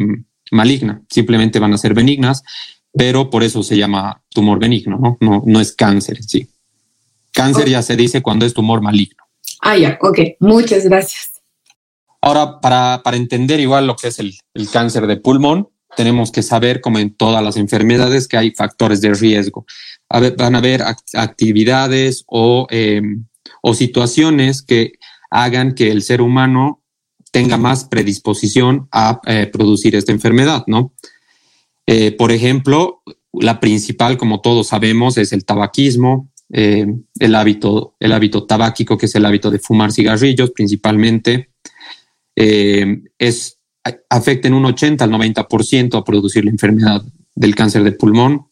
maligna, 0.50 1.00
simplemente 1.08 1.58
van 1.58 1.72
a 1.72 1.78
ser 1.78 1.94
benignas, 1.94 2.42
pero 2.92 3.30
por 3.30 3.42
eso 3.42 3.62
se 3.62 3.78
llama 3.78 4.20
tumor 4.28 4.58
benigno, 4.58 4.98
¿no? 4.98 5.16
No, 5.22 5.42
no 5.46 5.60
es 5.60 5.72
cáncer 5.72 6.18
en 6.18 6.28
sí. 6.28 6.48
Cáncer 7.32 7.62
okay. 7.62 7.72
ya 7.72 7.80
se 7.80 7.96
dice 7.96 8.20
cuando 8.20 8.44
es 8.44 8.52
tumor 8.52 8.82
maligno. 8.82 9.24
Ah, 9.62 9.78
ya, 9.78 9.98
ok, 9.98 10.18
muchas 10.40 10.84
gracias. 10.84 11.40
Ahora, 12.20 12.60
para, 12.60 13.00
para 13.02 13.16
entender 13.16 13.60
igual 13.60 13.86
lo 13.86 13.96
que 13.96 14.08
es 14.08 14.18
el, 14.18 14.34
el 14.52 14.68
cáncer 14.68 15.06
de 15.06 15.16
pulmón, 15.16 15.70
tenemos 15.96 16.30
que 16.30 16.42
saber, 16.42 16.80
como 16.80 16.98
en 16.98 17.14
todas 17.14 17.42
las 17.42 17.56
enfermedades, 17.56 18.28
que 18.28 18.36
hay 18.36 18.52
factores 18.52 19.00
de 19.00 19.14
riesgo. 19.14 19.66
Van 20.08 20.54
a 20.54 20.58
haber 20.58 20.82
actividades 21.14 22.24
o, 22.26 22.66
eh, 22.70 23.02
o 23.62 23.74
situaciones 23.74 24.62
que 24.62 24.92
hagan 25.30 25.74
que 25.74 25.90
el 25.90 26.02
ser 26.02 26.20
humano 26.20 26.80
tenga 27.30 27.56
más 27.56 27.84
predisposición 27.84 28.88
a 28.92 29.20
eh, 29.26 29.46
producir 29.46 29.94
esta 29.94 30.12
enfermedad, 30.12 30.64
¿no? 30.66 30.92
Eh, 31.86 32.12
por 32.12 32.32
ejemplo, 32.32 33.02
la 33.32 33.60
principal, 33.60 34.16
como 34.16 34.40
todos 34.40 34.68
sabemos, 34.68 35.16
es 35.16 35.32
el 35.32 35.44
tabaquismo, 35.44 36.30
eh, 36.52 36.86
el 37.18 37.34
hábito, 37.34 37.94
el 38.00 38.12
hábito 38.12 38.44
tabáquico, 38.44 38.98
que 38.98 39.06
es 39.06 39.14
el 39.14 39.24
hábito 39.24 39.50
de 39.50 39.60
fumar 39.60 39.92
cigarrillos 39.92 40.50
principalmente. 40.50 41.50
Es 42.34 43.59
afecta 44.08 44.48
en 44.48 44.54
un 44.54 44.64
80 44.64 45.04
al 45.04 45.10
90% 45.10 45.98
a 45.98 46.04
producir 46.04 46.44
la 46.44 46.50
enfermedad 46.50 47.02
del 47.34 47.54
cáncer 47.54 47.84
de 47.84 47.92
pulmón. 47.92 48.48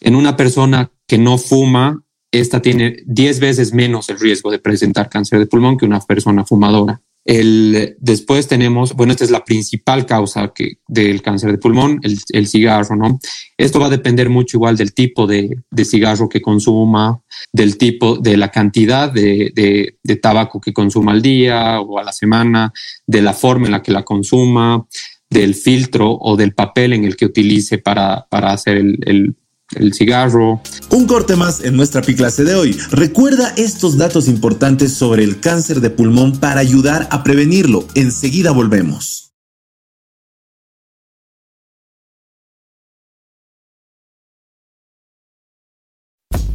En 0.00 0.14
una 0.14 0.36
persona 0.36 0.90
que 1.06 1.18
no 1.18 1.38
fuma, 1.38 2.04
esta 2.30 2.60
tiene 2.60 2.98
10 3.06 3.40
veces 3.40 3.72
menos 3.72 4.08
el 4.10 4.20
riesgo 4.20 4.50
de 4.50 4.58
presentar 4.58 5.08
cáncer 5.08 5.38
de 5.38 5.46
pulmón 5.46 5.78
que 5.78 5.86
una 5.86 6.00
persona 6.00 6.44
fumadora. 6.44 7.00
El, 7.28 7.94
después 8.00 8.48
tenemos, 8.48 8.94
bueno, 8.94 9.12
esta 9.12 9.22
es 9.22 9.30
la 9.30 9.44
principal 9.44 10.06
causa 10.06 10.50
que, 10.54 10.78
del 10.86 11.20
cáncer 11.20 11.52
de 11.52 11.58
pulmón, 11.58 12.00
el, 12.02 12.18
el, 12.32 12.48
cigarro, 12.48 12.96
¿no? 12.96 13.20
Esto 13.58 13.78
va 13.78 13.88
a 13.88 13.90
depender 13.90 14.30
mucho 14.30 14.56
igual 14.56 14.78
del 14.78 14.94
tipo 14.94 15.26
de, 15.26 15.58
de 15.70 15.84
cigarro 15.84 16.30
que 16.30 16.40
consuma, 16.40 17.20
del 17.52 17.76
tipo, 17.76 18.16
de 18.16 18.38
la 18.38 18.50
cantidad 18.50 19.12
de, 19.12 19.52
de, 20.02 20.16
tabaco 20.16 20.58
que 20.58 20.72
consuma 20.72 21.12
al 21.12 21.20
día 21.20 21.82
o 21.82 21.98
a 21.98 22.02
la 22.02 22.12
semana, 22.12 22.72
de 23.06 23.20
la 23.20 23.34
forma 23.34 23.66
en 23.66 23.72
la 23.72 23.82
que 23.82 23.92
la 23.92 24.04
consuma, 24.06 24.86
del 25.28 25.54
filtro 25.54 26.10
o 26.10 26.34
del 26.34 26.54
papel 26.54 26.94
en 26.94 27.04
el 27.04 27.14
que 27.14 27.26
utilice 27.26 27.76
para, 27.76 28.26
para 28.30 28.52
hacer 28.52 28.78
el, 28.78 28.98
el 29.04 29.36
el 29.74 29.92
cigarro. 29.92 30.60
Un 30.90 31.06
corte 31.06 31.36
más 31.36 31.62
en 31.62 31.76
nuestra 31.76 32.02
clase 32.02 32.44
de 32.44 32.54
hoy. 32.54 32.76
Recuerda 32.90 33.52
estos 33.56 33.96
datos 33.96 34.28
importantes 34.28 34.92
sobre 34.92 35.24
el 35.24 35.40
cáncer 35.40 35.80
de 35.80 35.90
pulmón 35.90 36.38
para 36.38 36.60
ayudar 36.60 37.08
a 37.10 37.22
prevenirlo. 37.22 37.86
Enseguida 37.94 38.50
volvemos. 38.50 39.24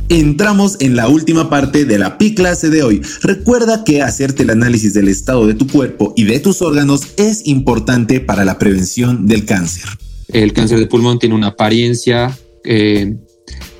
Entramos 0.10 0.78
en 0.80 0.96
la 0.96 1.08
última 1.08 1.50
parte 1.50 1.86
de 1.86 1.98
la 1.98 2.20
PI 2.20 2.36
clase 2.36 2.70
de 2.70 2.84
hoy. 2.84 3.02
Recuerda 3.24 3.84
que 3.84 4.04
hacerte 4.04 4.44
el 4.44 4.52
análisis 4.52 4.94
del 4.94 5.08
estado 5.08 5.48
de 5.48 5.56
tu 5.56 5.66
cuerpo 5.68 6.14
y 6.16 6.26
de 6.26 6.40
tus 6.40 6.62
órganos 6.62 7.02
es 7.18 7.48
importante 7.48 8.20
para 8.20 8.46
la 8.46 8.60
prevención 8.60 9.26
del 9.26 9.46
cáncer. 9.46 9.86
El 10.28 10.54
cáncer 10.54 10.78
de 10.78 10.86
pulmón 10.86 11.18
tiene 11.18 11.34
una 11.34 11.48
apariencia 11.48 12.38
eh, 12.64 13.16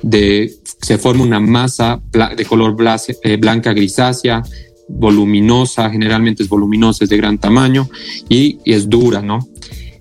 de, 0.02 0.54
se 0.80 0.98
forma 0.98 1.24
una 1.24 1.40
masa 1.40 2.02
de 2.36 2.44
color 2.44 2.76
eh, 3.22 3.36
blanca 3.36 3.72
grisácea, 3.72 4.42
voluminosa, 4.88 5.90
generalmente 5.90 6.42
es 6.42 6.48
voluminosa, 6.48 7.04
es 7.04 7.10
de 7.10 7.16
gran 7.16 7.38
tamaño 7.38 7.88
y, 8.28 8.58
es 8.64 8.88
dura, 8.88 9.22
¿no? 9.22 9.48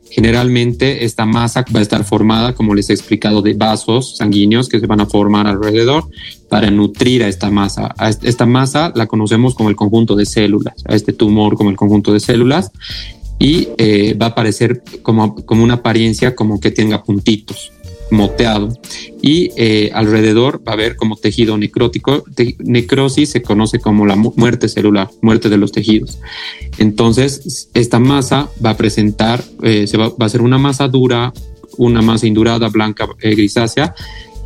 Generalmente 0.09 1.05
esta 1.05 1.25
masa 1.25 1.65
va 1.75 1.79
a 1.79 1.81
estar 1.81 2.03
formada, 2.03 2.53
como 2.53 2.75
les 2.75 2.89
he 2.89 2.93
explicado, 2.93 3.41
de 3.41 3.53
vasos 3.53 4.17
sanguíneos 4.17 4.69
que 4.69 4.79
se 4.79 4.85
van 4.85 5.01
a 5.01 5.07
formar 5.07 5.47
alrededor 5.47 6.07
para 6.49 6.69
nutrir 6.69 7.23
a 7.23 7.27
esta 7.27 7.49
masa. 7.49 7.95
Esta 8.21 8.45
masa 8.45 8.91
la 8.95 9.07
conocemos 9.07 9.55
como 9.55 9.69
el 9.69 9.75
conjunto 9.75 10.15
de 10.15 10.27
células, 10.27 10.75
a 10.85 10.93
este 10.93 11.13
tumor 11.13 11.55
como 11.55 11.71
el 11.71 11.77
conjunto 11.77 12.13
de 12.13 12.19
células 12.19 12.71
y 13.39 13.69
eh, 13.77 14.15
va 14.21 14.27
a 14.27 14.29
aparecer 14.29 14.83
como, 15.01 15.33
como 15.33 15.63
una 15.63 15.75
apariencia 15.75 16.35
como 16.35 16.59
que 16.59 16.69
tenga 16.69 17.03
puntitos 17.03 17.72
moteado 18.11 18.69
y 19.21 19.51
eh, 19.57 19.91
alrededor 19.93 20.61
va 20.67 20.73
a 20.73 20.75
haber 20.75 20.95
como 20.95 21.15
tejido 21.15 21.57
necrótico. 21.57 22.23
necrosis 22.59 23.29
se 23.29 23.41
conoce 23.41 23.79
como 23.79 24.05
la 24.05 24.15
muerte 24.15 24.67
celular, 24.67 25.09
muerte 25.21 25.49
de 25.49 25.57
los 25.57 25.71
tejidos. 25.71 26.19
Entonces, 26.77 27.69
esta 27.73 27.99
masa 27.99 28.49
va 28.63 28.71
a 28.71 28.77
presentar, 28.77 29.43
eh, 29.61 29.87
se 29.87 29.97
va, 29.97 30.11
a 30.17 30.29
ser 30.29 30.41
una 30.41 30.57
masa 30.57 30.87
dura, 30.87 31.33
una 31.77 32.01
masa 32.01 32.27
indurada, 32.27 32.69
blanca, 32.69 33.07
eh, 33.21 33.35
grisácea, 33.35 33.95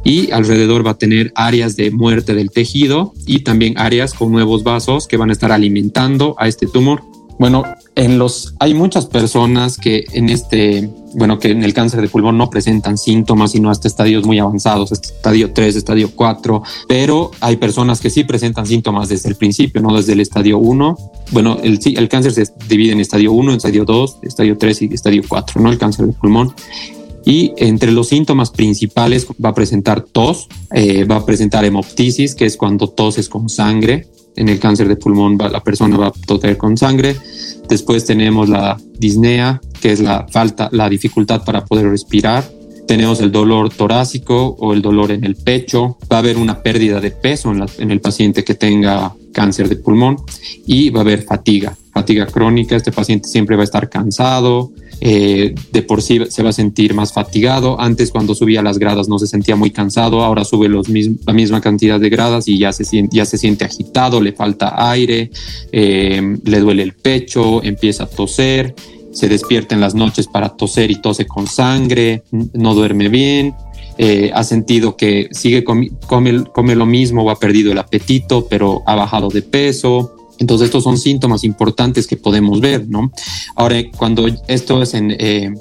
y 0.04 0.32
alrededor 0.32 0.86
va 0.86 0.92
a 0.92 0.98
tener 0.98 1.32
áreas 1.36 1.76
de 1.76 1.92
muerte 1.92 2.34
del 2.34 2.52
tejido 2.52 3.14
y 3.26 3.40
también 3.40 3.78
áreas 3.78 4.14
con 4.14 4.32
nuevos 4.32 4.64
vasos 4.64 5.08
que 5.08 5.18
van 5.18 5.32
a 5.32 5.34
estar 5.34 5.52
alimentando 5.52 6.36
a 6.38 6.48
este 6.48 6.68
tumor. 6.68 7.02
Bueno, 7.40 7.64
en 7.96 8.18
los 8.18 8.56
hay 8.60 8.74
muchas 8.74 9.06
personas 9.06 9.78
que 9.78 10.06
en 10.14 10.30
este, 10.30 10.90
bueno, 11.14 11.38
que 11.38 11.52
en 11.52 11.64
el 11.64 11.74
cáncer 11.74 12.02
de 12.02 12.08
pulmón 12.08 12.38
no 12.38 12.50
presentan 12.50 12.98
síntomas, 12.98 13.52
sino 13.52 13.70
hasta 13.70 13.88
estadios 13.88 14.26
muy 14.26 14.40
avanzados, 14.40 14.92
estadio 14.92 15.54
3, 15.54 15.76
estadio 15.76 16.10
4, 16.16 16.64
pero 16.88 17.32
hay 17.40 17.58
personas 17.58 18.00
que 18.00 18.10
sí 18.10 18.24
presentan 18.24 18.66
síntomas 18.66 19.10
desde 19.10 19.30
el 19.30 19.36
principio, 19.36 19.82
no 19.82 19.96
desde 19.96 20.14
el 20.14 20.20
estadio 20.20 20.58
1. 20.58 20.98
Bueno, 21.32 21.58
el, 21.62 21.80
el 21.84 22.10
cáncer 22.10 22.34
se 22.34 22.46
divide 22.68 22.94
en 22.94 23.00
estadio 23.00 23.32
1, 23.32 23.54
estadio 23.54 23.86
2, 23.86 24.18
estadio 24.24 24.58
3 24.58 24.82
y 24.82 24.94
estadio 24.94 25.22
4, 25.28 25.62
¿no? 25.62 25.72
El 25.72 25.78
cáncer 25.78 26.08
de 26.08 26.14
pulmón. 26.14 26.54
Y 27.28 27.52
entre 27.58 27.92
los 27.92 28.08
síntomas 28.08 28.52
principales 28.52 29.28
va 29.44 29.50
a 29.50 29.54
presentar 29.54 30.00
tos, 30.00 30.48
eh, 30.72 31.04
va 31.04 31.18
a 31.18 31.26
presentar 31.26 31.66
hemoptisis, 31.66 32.34
que 32.36 32.46
es 32.46 32.56
cuando 32.56 32.88
toses 32.88 33.28
con 33.28 33.50
sangre, 33.50 34.08
en 34.38 34.48
el 34.48 34.60
cáncer 34.60 34.88
de 34.88 34.96
pulmón 34.96 35.38
la 35.38 35.62
persona 35.62 35.98
va 35.98 36.08
a 36.08 36.12
toser 36.12 36.56
con 36.56 36.78
sangre. 36.78 37.18
Después 37.68 38.06
tenemos 38.06 38.48
la 38.48 38.78
disnea, 38.98 39.60
que 39.82 39.92
es 39.92 40.00
la 40.00 40.26
falta, 40.30 40.70
la 40.72 40.88
dificultad 40.88 41.44
para 41.44 41.66
poder 41.66 41.90
respirar. 41.90 42.50
Tenemos 42.88 43.20
el 43.20 43.34
dolor 43.34 43.74
torácico 43.74 44.56
o 44.60 44.72
el 44.72 44.82
dolor 44.82 45.12
en 45.12 45.26
el 45.26 45.36
pecho. 45.36 45.98
Va 46.10 46.18
a 46.18 46.20
haber 46.20 46.38
una 46.38 46.64
pérdida 46.64 47.02
de 47.02 47.12
peso 47.12 47.52
en, 47.52 47.66
en 47.80 47.92
el 47.92 48.00
paciente 48.00 48.46
que 48.46 48.56
tenga 48.56 49.14
cáncer 49.34 49.68
de 49.68 49.76
pulmón 49.76 50.16
y 50.66 50.92
va 50.92 51.02
a 51.02 51.04
haber 51.04 51.24
fatiga, 51.24 51.76
fatiga 51.92 52.26
crónica. 52.26 52.78
Este 52.78 52.94
paciente 52.94 53.28
siempre 53.28 53.58
va 53.58 53.64
a 53.64 53.66
estar 53.66 53.90
cansado, 53.90 54.72
eh, 55.00 55.54
de 55.72 55.82
por 55.84 56.02
sí 56.02 56.20
se 56.30 56.44
va 56.44 56.50
a 56.50 56.54
sentir 56.54 56.94
más 56.94 57.14
fatigado. 57.14 57.80
Antes 57.80 58.12
cuando 58.12 58.34
subía 58.34 58.62
las 58.62 58.80
gradas 58.80 59.08
no 59.08 59.20
se 59.20 59.28
sentía 59.28 59.56
muy 59.56 59.72
cansado, 59.72 60.24
ahora 60.24 60.44
sube 60.44 60.70
los 60.70 60.88
la 60.90 61.34
misma 61.34 61.62
cantidad 61.62 62.00
de 62.00 62.10
gradas 62.10 62.48
y 62.48 62.58
ya 62.58 62.74
se, 62.74 62.84
siente, 62.84 63.16
ya 63.16 63.26
se 63.26 63.38
siente 63.38 63.66
agitado, 63.66 64.22
le 64.22 64.34
falta 64.34 64.90
aire, 64.90 65.32
eh, 65.72 66.38
le 66.44 66.60
duele 66.60 66.84
el 66.84 66.94
pecho, 66.94 67.64
empieza 67.64 68.04
a 68.04 68.08
toser, 68.08 68.74
se 69.12 69.28
despierta 69.28 69.76
en 69.76 69.82
las 69.82 69.96
noches 69.96 70.28
para 70.28 70.50
toser 70.50 70.92
y 70.92 71.02
tose 71.02 71.26
con 71.26 71.48
sangre, 71.48 72.24
no 72.54 72.74
duerme 72.74 73.10
bien. 73.10 73.54
Eh, 74.00 74.30
ha 74.32 74.44
sentido 74.44 74.96
que 74.96 75.28
sigue 75.32 75.64
come, 75.64 75.90
come 76.08 76.76
lo 76.76 76.86
mismo 76.86 77.24
o 77.24 77.32
ha 77.32 77.40
perdido 77.40 77.72
el 77.72 77.80
apetito, 77.80 78.48
pero 78.48 78.84
ha 78.86 78.94
bajado 78.94 79.30
de 79.30 79.42
peso, 79.42 80.17
entonces 80.40 80.66
estos 80.66 80.84
son 80.84 80.98
síntomas 80.98 81.44
importantes 81.44 82.08
que 82.08 82.18
podemos 82.18 82.60
ver, 82.60 82.88
¿no? 82.88 83.12
Ahora, 83.56 83.78
cuando 83.96 84.28
esto 84.48 84.82
es 84.82 84.94
en, 84.94 85.16
eh, 85.18 85.54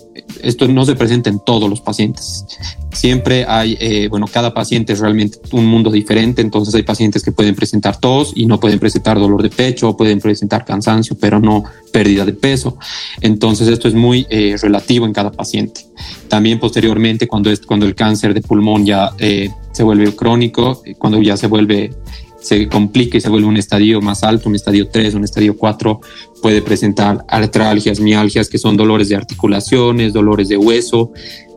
esto 0.43 0.69
no 0.69 0.85
se 0.85 0.95
presenta 0.95 1.31
en 1.31 1.41
todos 1.45 1.69
los 1.69 1.81
pacientes. 1.81 2.45
Siempre 2.93 3.45
hay, 3.47 3.77
eh, 3.81 4.09
bueno, 4.09 4.27
cada 4.27 4.55
paciente 4.55 4.93
es 4.93 5.01
realmente 5.01 5.39
un 5.53 5.67
mundo 5.67 5.91
diferente, 5.91 6.43
entonces 6.43 6.75
hay 6.75 6.83
pacientes 6.83 7.23
que 7.23 7.33
pueden 7.33 7.55
presentar 7.55 7.99
tos 7.99 8.33
y 8.35 8.47
no 8.47 8.59
pueden 8.61 8.79
presentar 8.79 9.19
dolor 9.19 9.43
de 9.43 9.51
pecho, 9.51 9.97
pueden 9.97 10.21
presentar 10.21 10.65
cansancio, 10.65 11.17
pero 11.19 11.41
no 11.41 11.65
pérdida 11.93 12.25
de 12.25 12.33
peso. 12.33 12.77
Entonces 13.21 13.69
esto 13.69 13.89
es 13.89 13.95
muy 13.95 14.27
eh, 14.31 14.57
relativo 14.61 15.07
en 15.07 15.13
cada 15.13 15.31
paciente. 15.31 15.83
También 16.29 16.59
posteriormente, 16.59 17.27
cuando, 17.27 17.51
es, 17.51 17.61
cuando 17.61 17.87
el 17.87 17.95
cáncer 17.95 18.35
de 18.35 18.41
pulmón 18.41 18.85
ya 18.85 19.11
se 19.73 19.83
vuelve 19.83 20.15
crónico, 20.15 20.83
cuando 20.99 21.21
ya 21.21 21.37
se 21.37 21.47
vuelve 21.47 21.91
se 22.47 22.69
complica 22.69 23.19
y 23.19 23.21
se 23.21 23.29
vuelve 23.29 23.49
un 23.49 23.57
estadio 23.57 24.01
más 24.01 24.23
alto, 24.23 24.49
un 24.49 24.55
estadio 24.55 24.89
3, 24.89 25.15
un 25.15 25.25
estadio 25.25 25.57
4, 25.57 26.01
puede 26.41 26.63
presentar 26.63 27.25
artralgias, 27.27 27.99
mialgias, 27.99 28.49
que 28.49 28.59
son 28.59 28.77
dolores 28.77 29.09
de 29.09 29.17
articulaciones, 29.17 30.13
dolores 30.13 30.49
de 30.49 30.57
hueso. 30.57 31.11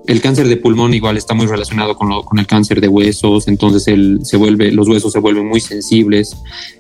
El 0.08 0.20
cáncer 0.20 0.48
de 0.48 0.58
pulmón 0.58 0.96
igual 0.96 1.16
está 1.16 1.36
muy 1.36 1.46
relacionado 1.46 1.96
con, 1.96 2.10
con 2.24 2.40
el 2.40 2.48
cáncer 2.48 2.82
de 2.82 2.88
huesos, 2.88 3.48
entonces 3.48 3.88
el, 3.88 4.22
se 4.24 4.36
vuelve, 4.36 4.72
los 4.72 4.88
huesos 4.88 5.14
se 5.14 5.20
vuelven 5.20 5.48
muy 5.48 5.60
sensibles, 5.60 6.36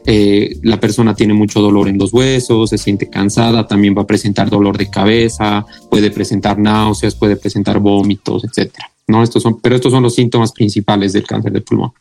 eh, 0.07 0.57
la 0.63 0.79
persona 0.79 1.13
tiene 1.13 1.35
mucho 1.35 1.61
dolor 1.61 1.87
en 1.87 1.99
los 1.99 2.11
huesos, 2.11 2.71
se 2.71 2.79
siente 2.79 3.11
cansada, 3.11 3.67
también 3.67 3.95
va 3.95 4.01
a 4.01 4.07
presentar 4.07 4.49
dolor 4.49 4.75
de 4.75 4.89
cabeza, 4.89 5.67
puede 5.91 6.09
presentar 6.09 6.57
náuseas, 6.57 7.13
puede 7.13 7.35
presentar 7.35 7.77
vómitos, 7.77 8.43
etcétera. 8.43 8.89
¿no? 9.07 9.21
Estos 9.21 9.43
son, 9.43 9.61
pero 9.61 9.75
estos 9.75 9.91
son 9.91 10.01
los 10.01 10.15
síntomas 10.15 10.51
principales 10.51 11.13
del 11.13 11.27
cáncer 11.27 11.51
de 11.51 11.61
pulmón. 11.61 11.91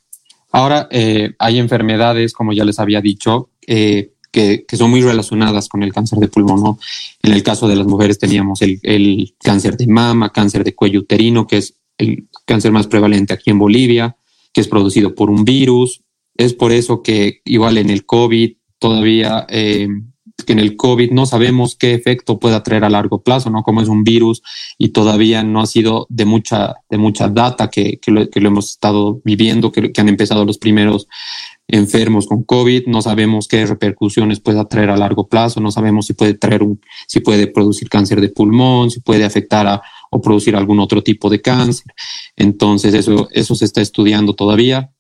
Ahora, 0.51 0.89
eh, 0.91 1.35
hay 1.39 1.59
enfermedades, 1.59 2.33
como 2.33 2.53
ya 2.53 2.65
les 2.65 2.79
había 2.79 3.01
dicho, 3.01 3.51
eh, 3.67 4.13
que, 4.31 4.65
son 4.77 4.91
muy 4.91 5.03
relacionadas 5.03 5.69
con 5.69 5.83
el 5.83 5.93
cáncer 5.93 6.19
de 6.19 6.29
pulmón. 6.29 6.79
En 7.23 7.33
el 7.33 7.43
caso 7.43 7.69
de 7.69 7.77
las 7.77 7.87
mujeres 7.87 8.19
teníamos 8.19 8.63
el, 8.63 9.35
cáncer 9.43 9.77
de 9.77 9.87
mama, 9.87 10.33
cáncer 10.33 10.65
de 10.65 10.75
cuello 10.75 11.01
uterino, 11.01 11.47
que 11.47 11.59
es 11.59 11.75
el 11.99 12.29
cáncer 12.45 12.73
más 12.73 12.87
prevalente 12.87 13.35
aquí 13.35 13.51
en 13.51 13.59
Bolivia, 13.59 14.17
que 14.53 14.61
es 14.61 14.69
producido 14.69 15.15
por 15.15 15.31
un 15.31 15.45
virus. 15.45 16.03
Es 16.37 16.55
por 16.55 16.73
eso 16.73 17.03
que 17.03 17.41
igual 17.45 17.79
en 17.79 17.91
el 17.91 18.07
COVID 18.07 18.53
todavía 18.79 19.45
eh, 19.49 19.89
que 20.47 20.53
en 20.53 20.59
el 20.59 20.77
COVID 20.77 21.11
no 21.11 21.27
sabemos 21.27 21.77
qué 21.77 21.95
efecto 21.95 22.39
pueda 22.39 22.63
traer 22.63 22.85
a 22.85 22.91
largo 22.91 23.23
plazo, 23.23 23.51
¿no? 23.51 23.63
Como 23.63 23.83
es 23.83 23.89
un 23.89 24.05
virus 24.05 24.43
y 24.79 24.91
todavía 24.91 25.43
no 25.43 25.61
ha 25.61 25.67
sido 25.67 26.07
de 26.09 26.25
mucha, 26.25 26.77
de 26.89 26.99
mucha 26.99 27.29
data 27.29 27.69
que, 27.69 27.99
que, 27.99 28.11
lo, 28.11 28.29
hemos 28.35 28.71
estado 28.71 29.21
viviendo, 29.25 29.73
que, 29.73 29.93
que 29.93 30.01
han 30.01 30.09
empezado 30.09 30.45
los 30.45 30.59
primeros 30.59 31.09
enfermos 31.67 32.27
con 32.27 32.45
COVID, 32.45 32.87
no 32.87 33.03
sabemos 33.03 33.47
qué 33.47 33.67
repercusiones 33.67 34.41
pueda 34.41 34.67
traer 34.67 34.91
a 34.91 34.97
largo 34.97 35.29
plazo, 35.29 35.61
no 35.61 35.71
sabemos 35.71 36.07
si 36.07 36.15
puede 36.15 36.35
traer 36.35 36.63
un, 36.63 36.81
si 37.07 37.21
puede 37.21 37.47
producir 37.47 37.91
cáncer 37.91 38.21
de 38.21 38.31
pulmón, 38.31 38.91
si 38.91 39.01
puede 39.01 39.25
afectar 39.25 39.67
a, 39.67 39.83
o 40.11 40.21
producir 40.23 40.57
algún 40.57 40.81
otro 40.81 41.03
tipo 41.03 41.29
de 41.29 41.43
cáncer. 41.43 41.93
Entonces, 42.37 42.95
eso, 42.95 43.29
eso 43.33 43.55
se 43.55 43.67
está 43.67 43.83
estudiando 43.83 44.35
todavía. 44.35 44.91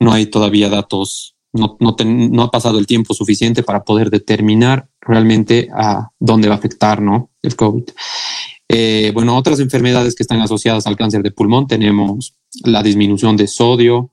No 0.00 0.12
hay 0.12 0.26
todavía 0.26 0.70
datos 0.70 1.36
no, 1.52 1.76
no, 1.80 2.42
ha 2.42 2.50
pasado 2.50 2.78
el 2.78 2.86
tiempo 2.86 3.14
suficiente 3.14 3.62
para 3.62 3.84
poder 3.84 4.10
determinar 4.10 4.88
realmente 5.00 5.68
a 5.74 6.10
dónde 6.18 6.48
va 6.48 6.54
a 6.54 6.58
afectar 6.58 7.02
el 7.42 7.56
COVID. 7.56 7.84
Eh, 8.68 9.10
bueno, 9.14 9.36
otras 9.36 9.60
enfermedades 9.60 10.14
que 10.14 10.22
están 10.22 10.40
asociadas 10.40 10.86
al 10.86 10.96
cáncer 10.96 11.22
de 11.22 11.30
pulmón 11.30 11.66
tenemos 11.66 12.34
la 12.64 12.82
disminución 12.82 13.36
de 13.36 13.46
sodio, 13.46 14.10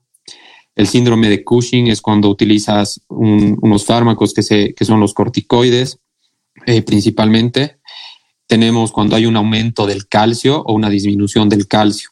el 0.76 0.86
síndrome 0.86 1.30
de 1.30 1.42
Cushing 1.42 1.88
es 1.88 2.02
cuando 2.02 2.28
utilizas 2.28 3.00
unos 3.08 3.86
fármacos 3.86 4.34
que, 4.34 4.42
se, 4.42 4.74
que 4.74 4.84
son 4.84 5.00
los 5.00 5.14
corticoides 5.14 5.98
eh, 6.66 6.82
principalmente. 6.82 7.78
Tenemos 8.46 8.92
cuando 8.92 9.16
hay 9.16 9.24
un 9.24 9.36
aumento 9.36 9.86
del 9.86 10.06
calcio 10.06 10.62
o 10.62 10.74
una 10.74 10.90
disminución 10.90 11.48
del 11.48 11.66
calcio. 11.66 12.10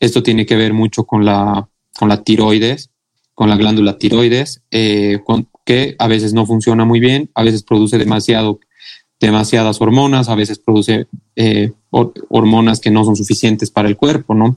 Esto 0.00 0.24
tiene 0.24 0.44
que 0.44 0.56
ver 0.56 0.72
mucho 0.72 1.04
con 1.04 1.24
la, 1.24 1.68
con 1.96 2.08
la 2.08 2.24
tiroides 2.24 2.90
con 3.40 3.48
la 3.48 3.56
glándula 3.56 3.96
tiroides, 3.96 4.60
eh, 4.70 5.18
que 5.64 5.96
a 5.98 6.08
veces 6.08 6.34
no 6.34 6.44
funciona 6.44 6.84
muy 6.84 7.00
bien, 7.00 7.30
a 7.34 7.42
veces 7.42 7.62
produce 7.62 7.96
demasiado, 7.96 8.60
demasiadas 9.18 9.80
hormonas, 9.80 10.28
a 10.28 10.34
veces 10.34 10.58
produce 10.58 11.06
eh, 11.36 11.72
hormonas 11.88 12.80
que 12.80 12.90
no 12.90 13.02
son 13.02 13.16
suficientes 13.16 13.70
para 13.70 13.88
el 13.88 13.96
cuerpo, 13.96 14.34
¿no? 14.34 14.56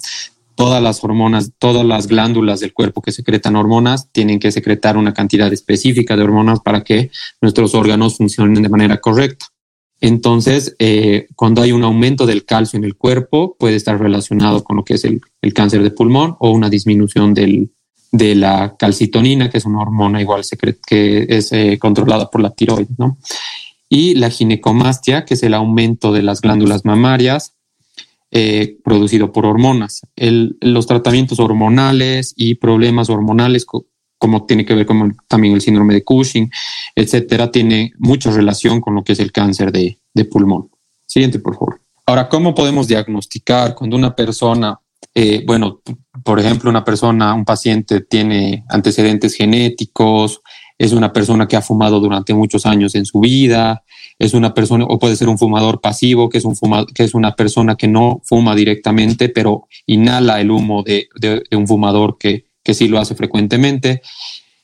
Todas 0.55 0.83
las 0.83 1.01
hormonas, 1.01 1.53
todas 1.59 1.85
las 1.85 2.07
glándulas 2.07 2.59
del 2.59 2.73
cuerpo 2.73 3.01
que 3.01 3.13
secretan 3.13 3.55
hormonas 3.55 4.09
tienen 4.11 4.37
que 4.37 4.51
secretar 4.51 4.97
una 4.97 5.13
cantidad 5.13 5.53
específica 5.53 6.17
de 6.17 6.23
hormonas 6.23 6.59
para 6.59 6.83
que 6.83 7.09
nuestros 7.39 7.75
órganos 7.75 8.17
funcionen 8.17 8.61
de 8.61 8.67
manera 8.67 8.99
correcta. 8.99 9.45
Entonces, 10.01 10.75
eh, 10.79 11.27
cuando 11.37 11.61
hay 11.61 11.71
un 11.71 11.85
aumento 11.85 12.25
del 12.25 12.43
calcio 12.43 12.75
en 12.75 12.83
el 12.83 12.97
cuerpo, 12.97 13.55
puede 13.57 13.77
estar 13.77 13.97
relacionado 13.97 14.61
con 14.61 14.75
lo 14.75 14.83
que 14.83 14.95
es 14.95 15.05
el, 15.05 15.21
el 15.41 15.53
cáncer 15.53 15.83
de 15.83 15.91
pulmón 15.91 16.35
o 16.39 16.51
una 16.51 16.69
disminución 16.69 17.33
del, 17.33 17.71
de 18.13 18.36
la 18.36 18.76
calcitonina, 18.78 19.49
que 19.49 19.58
es 19.58 19.65
una 19.65 19.82
hormona 19.82 20.21
igual 20.21 20.43
que 20.86 21.26
es 21.28 21.52
eh, 21.52 21.80
controlada 21.80 22.30
por 22.30 22.41
la 22.41 22.52
tiroides, 22.52 22.97
¿no? 22.99 23.17
Y 23.89 24.13
la 24.13 24.30
ginecomastia, 24.30 25.26
que 25.26 25.34
es 25.34 25.41
el 25.41 25.56
aumento 25.56 26.13
de 26.13 26.21
las 26.21 26.39
glándulas 26.39 26.86
mamarias 26.86 27.54
eh, 28.30 28.78
producido 28.84 29.32
por 29.32 29.47
hormonas. 29.47 30.02
los 30.15 30.86
tratamientos 30.86 31.39
hormonales 31.39 32.34
y 32.38 32.56
problemas 32.56 33.10
hormonales, 33.10 33.65
como 34.19 34.45
tiene 34.45 34.63
que 34.63 34.76
ver 34.76 34.86
con 34.86 35.17
también 35.28 35.56
el 35.56 35.62
síndrome 35.62 35.95
de 35.95 36.04
Cushing, 36.04 36.52
etcétera, 36.95 37.52
tiene 37.52 37.93
mucha 37.97 38.30
relación 38.30 38.80
con 38.80 38.93
lo 38.93 39.04
que 39.04 39.13
es 39.13 39.19
el 39.19 39.32
cáncer 39.32 39.71
de, 39.71 39.97
de 40.13 40.26
pulmón. 40.26 40.69
Siguiente, 41.08 41.39
por 41.39 41.56
favor. 41.56 41.82
Ahora, 42.06 42.30
¿cómo 42.30 42.54
podemos 42.54 42.88
diagnosticar 42.88 43.73
cuando 43.73 43.95
una 43.95 44.15
persona 44.15 44.80
eh, 45.15 45.43
bueno, 45.45 45.82
por 46.23 46.39
ejemplo, 46.39 46.69
una 46.69 46.84
persona, 46.84 47.34
un 47.34 47.45
paciente 47.45 48.02
tiene 48.02 48.63
antecedentes 48.69 49.36
genéticos, 49.36 50.41
es 50.78 50.91
una 50.91 51.13
persona 51.13 51.47
que 51.47 51.56
ha 51.56 51.62
fumado 51.62 51.99
durante 51.99 52.34
muchos 52.34 52.65
años 52.65 52.95
en 52.95 53.06
su 53.06 53.19
vida, 53.19 53.84
es 54.17 54.34
una 54.34 54.54
persona, 54.54 54.86
o 54.86 54.99
puede 54.99 55.15
ser 55.15 55.30
un 55.30 55.38
fumador 55.38 55.82
pasivo, 55.82 56.30
que 56.30 56.39
es, 56.39 56.45
un 56.45 56.56
que 56.93 57.04
es 57.04 57.13
una 57.13 57.36
persona 57.36 57.76
que 57.76 57.88
no 57.88 58.21
fuma 58.23 58.56
directamente, 58.56 59.30
pero 59.30 59.67
inhala 59.86 60.41
el 60.41 60.52
humo 60.52 60.84
de, 60.84 61.08
un 61.52 61.67
fumador 61.67 62.17
que, 62.17 62.45
que, 62.63 62.73
sí 62.73 62.88
lo 62.88 62.99
hace 62.99 63.15
frecuentemente. 63.15 64.02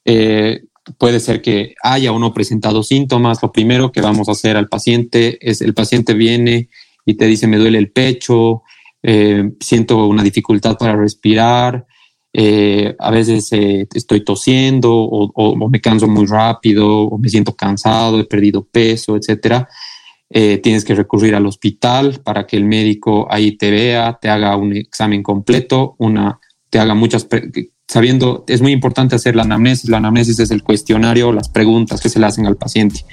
Eh, 0.06 0.62
puede 0.98 1.20
ser 1.20 1.42
que 1.42 1.76
haya 1.84 2.12
o 2.12 2.20
no 2.20 2.34
presentado 2.34 2.84
síntomas. 2.84 3.42
Lo 3.42 3.52
primero 3.52 3.92
que 3.92 4.02
vamos 4.02 4.30
a 4.30 4.32
hacer 4.32 4.58
al 4.58 4.68
paciente 4.68 5.38
es 5.42 5.62
el 5.62 5.74
paciente 5.74 6.14
viene 6.14 6.70
y 7.06 7.16
te 7.16 7.26
dice 7.26 7.48
me 7.48 7.58
duele 7.58 7.78
el 7.78 7.92
pecho, 7.92 8.64
eh, 9.04 9.52
siento 9.60 10.08
una 10.08 10.24
dificultad 10.24 10.78
para 10.78 10.96
respirar, 10.96 11.86
eh, 12.32 12.96
a 13.00 13.10
veces 13.12 13.52
eh, 13.54 13.88
estoy 13.94 14.24
tosiendo 14.24 14.94
o, 14.94 15.70
me 15.70 15.82
canso 15.82 16.08
muy 16.08 16.28
rápido 16.28 17.04
o 17.04 17.18
me 17.18 17.30
siento 17.30 17.56
cansado, 17.56 18.20
he 18.20 18.26
perdido 18.26 18.64
peso, 18.64 19.16
etcétera. 19.16 19.68
tienes 20.30 20.86
que 20.86 20.94
recurrir 20.96 21.34
al 21.34 21.48
hospital 21.48 22.22
para 22.24 22.46
que 22.46 22.58
el 22.58 22.66
médico 22.66 23.28
ahí 23.32 23.58
te 23.58 23.72
vea, 23.72 24.20
te 24.22 24.30
haga 24.30 24.56
un 24.56 24.76
examen 24.76 25.24
completo, 25.24 25.96
una, 25.98 26.40
te 26.70 26.78
haga 26.80 26.94
muchas 26.94 27.28
sabiendo, 27.90 28.46
es 28.48 28.62
muy 28.62 28.72
importante 28.72 29.16
hacer 29.16 29.36
la 29.36 29.42
anamnesis. 29.42 29.90
La 29.90 29.98
anamnesis 29.98 30.40
es 30.40 30.52
el 30.52 30.64
cuestionario, 30.64 31.34
las 31.34 31.50
preguntas 31.50 32.00
que 32.00 32.10
se 32.10 32.20
le 32.20 32.28
hacen 32.28 32.46
al 32.46 32.56
paciente. 32.56 33.04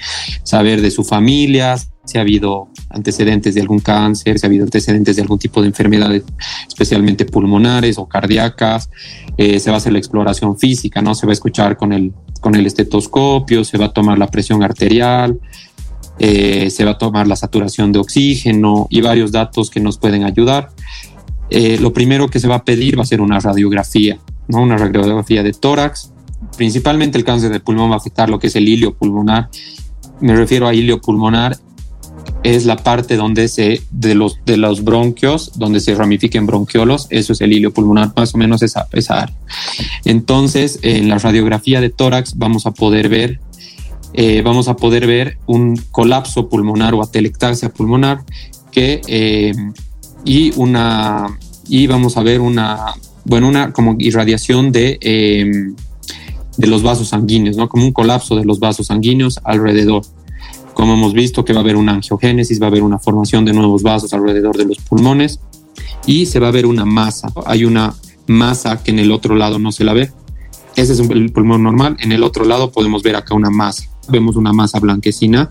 Saber 0.43 0.81
de 0.81 0.91
su 0.91 1.03
familia, 1.03 1.75
si 2.07 2.17
ha 2.17 2.21
habido 2.21 2.69
antecedentes 2.89 3.53
de 3.53 3.61
algún 3.61 3.79
cáncer, 3.79 4.39
si 4.39 4.45
ha 4.45 4.49
habido 4.49 4.63
antecedentes 4.63 5.15
de 5.15 5.21
algún 5.21 5.37
tipo 5.37 5.61
de 5.61 5.67
enfermedades, 5.67 6.23
especialmente 6.67 7.25
pulmonares 7.25 7.97
o 7.97 8.07
cardíacas. 8.07 8.89
Eh, 9.37 9.59
se 9.59 9.69
va 9.69 9.75
a 9.75 9.77
hacer 9.77 9.93
la 9.93 9.99
exploración 9.99 10.57
física, 10.57 11.01
¿no? 11.01 11.13
Se 11.13 11.27
va 11.27 11.31
a 11.31 11.33
escuchar 11.33 11.77
con 11.77 11.93
el, 11.93 12.13
con 12.41 12.55
el 12.55 12.65
estetoscopio, 12.65 13.63
se 13.63 13.77
va 13.77 13.85
a 13.85 13.93
tomar 13.93 14.17
la 14.17 14.27
presión 14.27 14.63
arterial, 14.63 15.39
eh, 16.17 16.71
se 16.71 16.85
va 16.85 16.91
a 16.91 16.97
tomar 16.97 17.27
la 17.27 17.35
saturación 17.35 17.91
de 17.91 17.99
oxígeno 17.99 18.87
y 18.89 19.01
varios 19.01 19.31
datos 19.31 19.69
que 19.69 19.79
nos 19.79 19.99
pueden 19.99 20.23
ayudar. 20.23 20.69
Eh, 21.49 21.77
lo 21.79 21.93
primero 21.93 22.29
que 22.29 22.39
se 22.39 22.47
va 22.47 22.55
a 22.55 22.65
pedir 22.65 22.97
va 22.97 23.03
a 23.03 23.05
ser 23.05 23.21
una 23.21 23.39
radiografía 23.39 24.19
¿no? 24.47 24.61
una 24.61 24.77
radiografía 24.77 25.43
de 25.43 25.53
tórax. 25.53 26.11
Principalmente 26.55 27.17
el 27.17 27.23
cáncer 27.23 27.51
de 27.51 27.59
pulmón 27.59 27.89
va 27.89 27.95
a 27.95 27.97
afectar 27.97 28.29
lo 28.29 28.39
que 28.39 28.47
es 28.47 28.55
el 28.55 28.67
hilio 28.67 28.95
pulmonar. 28.95 29.49
Me 30.21 30.35
refiero 30.35 30.67
a 30.67 30.73
hilio 30.73 31.01
pulmonar, 31.01 31.57
es 32.43 32.65
la 32.65 32.77
parte 32.77 33.15
donde 33.15 33.47
se, 33.47 33.81
de 33.91 34.15
los, 34.15 34.39
de 34.45 34.57
los 34.57 34.83
bronquios, 34.83 35.51
donde 35.57 35.79
se 35.79 35.95
ramifiquen 35.95 36.45
bronquiolos, 36.45 37.07
eso 37.09 37.33
es 37.33 37.41
el 37.41 37.53
hilio 37.53 37.73
pulmonar, 37.73 38.13
más 38.15 38.33
o 38.33 38.37
menos 38.37 38.61
esa, 38.63 38.87
esa 38.93 39.21
área. 39.21 39.35
Entonces, 40.05 40.79
en 40.81 41.09
la 41.09 41.17
radiografía 41.17 41.81
de 41.81 41.89
tórax 41.89 42.37
vamos 42.37 42.65
a 42.65 42.71
poder 42.71 43.09
ver 43.09 43.39
eh, 44.13 44.41
vamos 44.41 44.67
a 44.67 44.75
poder 44.75 45.05
ver 45.05 45.37
un 45.45 45.75
colapso 45.91 46.47
pulmonar 46.49 46.93
o 46.95 47.03
atelectasia 47.03 47.69
pulmonar 47.69 48.23
que, 48.71 49.01
eh, 49.05 49.53
y, 50.23 50.53
una, 50.55 51.37
y 51.67 51.85
vamos 51.87 52.17
a 52.17 52.23
ver 52.23 52.39
una 52.39 52.95
bueno, 53.27 53.49
una 53.49 53.73
como 53.73 53.95
irradiación 53.99 54.71
de, 54.71 54.97
em, 55.01 55.75
de 56.57 56.67
los 56.67 56.81
vasos 56.81 57.09
sanguíneos, 57.09 57.57
¿no? 57.57 57.67
Como 57.67 57.85
un 57.85 57.91
colapso 57.91 58.37
de 58.37 58.45
los 58.45 58.59
vasos 58.59 58.87
sanguíneos 58.87 59.39
alrededor. 59.43 60.03
Como 60.77 60.93
hemos 60.93 61.13
visto 61.13 61.43
que 61.43 61.53
va 61.53 61.61
a 61.61 61.63
haber 61.63 61.75
una 61.75 61.93
angiogénesis, 61.93 62.61
va 62.61 62.65
a 62.65 62.69
haber 62.69 62.83
una 62.83 62.99
formación 62.99 63.43
de 63.43 63.51
nuevos 63.51 63.81
vasos 63.81 64.13
alrededor 64.13 64.55
de 64.55 64.65
los 64.65 64.77
pulmones 64.77 65.39
y 66.05 66.27
se 66.27 66.39
va 66.39 66.49
a 66.49 66.51
ver 66.51 66.67
una 66.67 66.85
masa. 66.85 67.29
Hay 67.47 67.65
una 67.65 67.95
masa 68.27 68.83
que 68.83 68.91
en 68.91 68.99
el 68.99 69.11
otro 69.11 69.33
lado 69.33 69.57
no 69.57 69.71
se 69.71 69.83
la 69.83 69.93
ve. 69.93 70.11
Ese 70.75 70.93
es 70.93 70.99
el 70.99 71.31
pulmón 71.31 71.63
normal. 71.63 71.97
En 71.99 72.11
el 72.11 72.21
otro 72.21 72.45
lado 72.45 72.71
podemos 72.71 73.01
ver 73.01 73.15
acá 73.15 73.33
una 73.33 73.49
masa. 73.49 73.85
Vemos 74.07 74.35
una 74.35 74.53
masa 74.53 74.79
blanquecina 74.79 75.49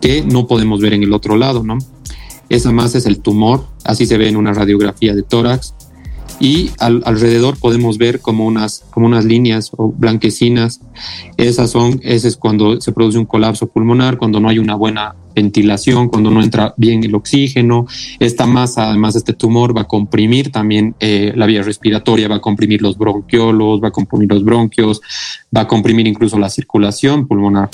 que 0.00 0.22
no 0.22 0.46
podemos 0.46 0.80
ver 0.80 0.92
en 0.92 1.02
el 1.02 1.12
otro 1.12 1.36
lado, 1.36 1.64
¿no? 1.64 1.76
Esa 2.48 2.70
masa 2.70 2.98
es 2.98 3.06
el 3.06 3.18
tumor, 3.18 3.66
así 3.82 4.06
se 4.06 4.18
ve 4.18 4.28
en 4.28 4.36
una 4.36 4.52
radiografía 4.52 5.16
de 5.16 5.24
tórax 5.24 5.74
y 6.40 6.70
alrededor 6.78 7.58
podemos 7.58 7.98
ver 7.98 8.20
como 8.20 8.46
unas, 8.46 8.84
como 8.90 9.06
unas 9.06 9.24
líneas 9.24 9.70
o 9.76 9.92
blanquecinas. 9.92 10.80
Esas 11.36 11.70
son, 11.70 12.00
ese 12.02 12.28
es 12.28 12.36
cuando 12.36 12.80
se 12.80 12.92
produce 12.92 13.18
un 13.18 13.26
colapso 13.26 13.66
pulmonar, 13.66 14.18
cuando 14.18 14.40
no 14.40 14.48
hay 14.48 14.58
una 14.58 14.74
buena 14.74 15.14
ventilación, 15.34 16.08
cuando 16.08 16.30
no 16.30 16.42
entra 16.42 16.74
bien 16.76 17.04
el 17.04 17.14
oxígeno. 17.14 17.86
Esta 18.18 18.46
masa, 18.46 18.88
además, 18.88 19.16
este 19.16 19.32
tumor 19.32 19.76
va 19.76 19.82
a 19.82 19.88
comprimir 19.88 20.50
también 20.50 20.94
eh, 21.00 21.32
la 21.34 21.46
vía 21.46 21.62
respiratoria, 21.62 22.28
va 22.28 22.36
a 22.36 22.40
comprimir 22.40 22.82
los 22.82 22.96
bronquiolos, 22.96 23.82
va 23.82 23.88
a 23.88 23.92
comprimir 23.92 24.30
los 24.30 24.44
bronquios, 24.44 25.00
va 25.56 25.62
a 25.62 25.68
comprimir 25.68 26.06
incluso 26.06 26.38
la 26.38 26.48
circulación 26.48 27.26
pulmonar. 27.26 27.70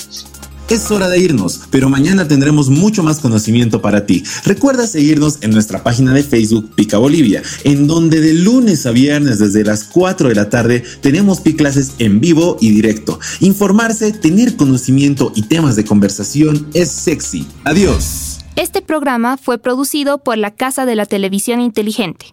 Es 0.71 0.89
hora 0.89 1.09
de 1.09 1.19
irnos, 1.19 1.63
pero 1.69 1.89
mañana 1.89 2.29
tendremos 2.29 2.69
mucho 2.69 3.03
más 3.03 3.19
conocimiento 3.19 3.81
para 3.81 4.05
ti. 4.05 4.23
Recuerda 4.45 4.87
seguirnos 4.87 5.39
en 5.41 5.51
nuestra 5.51 5.83
página 5.83 6.13
de 6.13 6.23
Facebook 6.23 6.71
Pica 6.75 6.97
Bolivia, 6.97 7.43
en 7.65 7.87
donde 7.87 8.21
de 8.21 8.33
lunes 8.33 8.85
a 8.85 8.91
viernes 8.91 9.39
desde 9.39 9.65
las 9.65 9.83
4 9.83 10.29
de 10.29 10.35
la 10.35 10.49
tarde 10.49 10.81
tenemos 11.01 11.41
clases 11.41 11.95
en 11.99 12.21
vivo 12.21 12.55
y 12.61 12.69
directo. 12.69 13.19
Informarse, 13.41 14.13
tener 14.13 14.55
conocimiento 14.55 15.33
y 15.35 15.41
temas 15.41 15.75
de 15.75 15.83
conversación 15.83 16.65
es 16.73 16.89
sexy. 16.89 17.45
Adiós. 17.65 18.39
Este 18.55 18.81
programa 18.81 19.35
fue 19.35 19.57
producido 19.57 20.19
por 20.19 20.37
la 20.37 20.51
Casa 20.51 20.85
de 20.85 20.95
la 20.95 21.05
Televisión 21.05 21.59
Inteligente. 21.59 22.27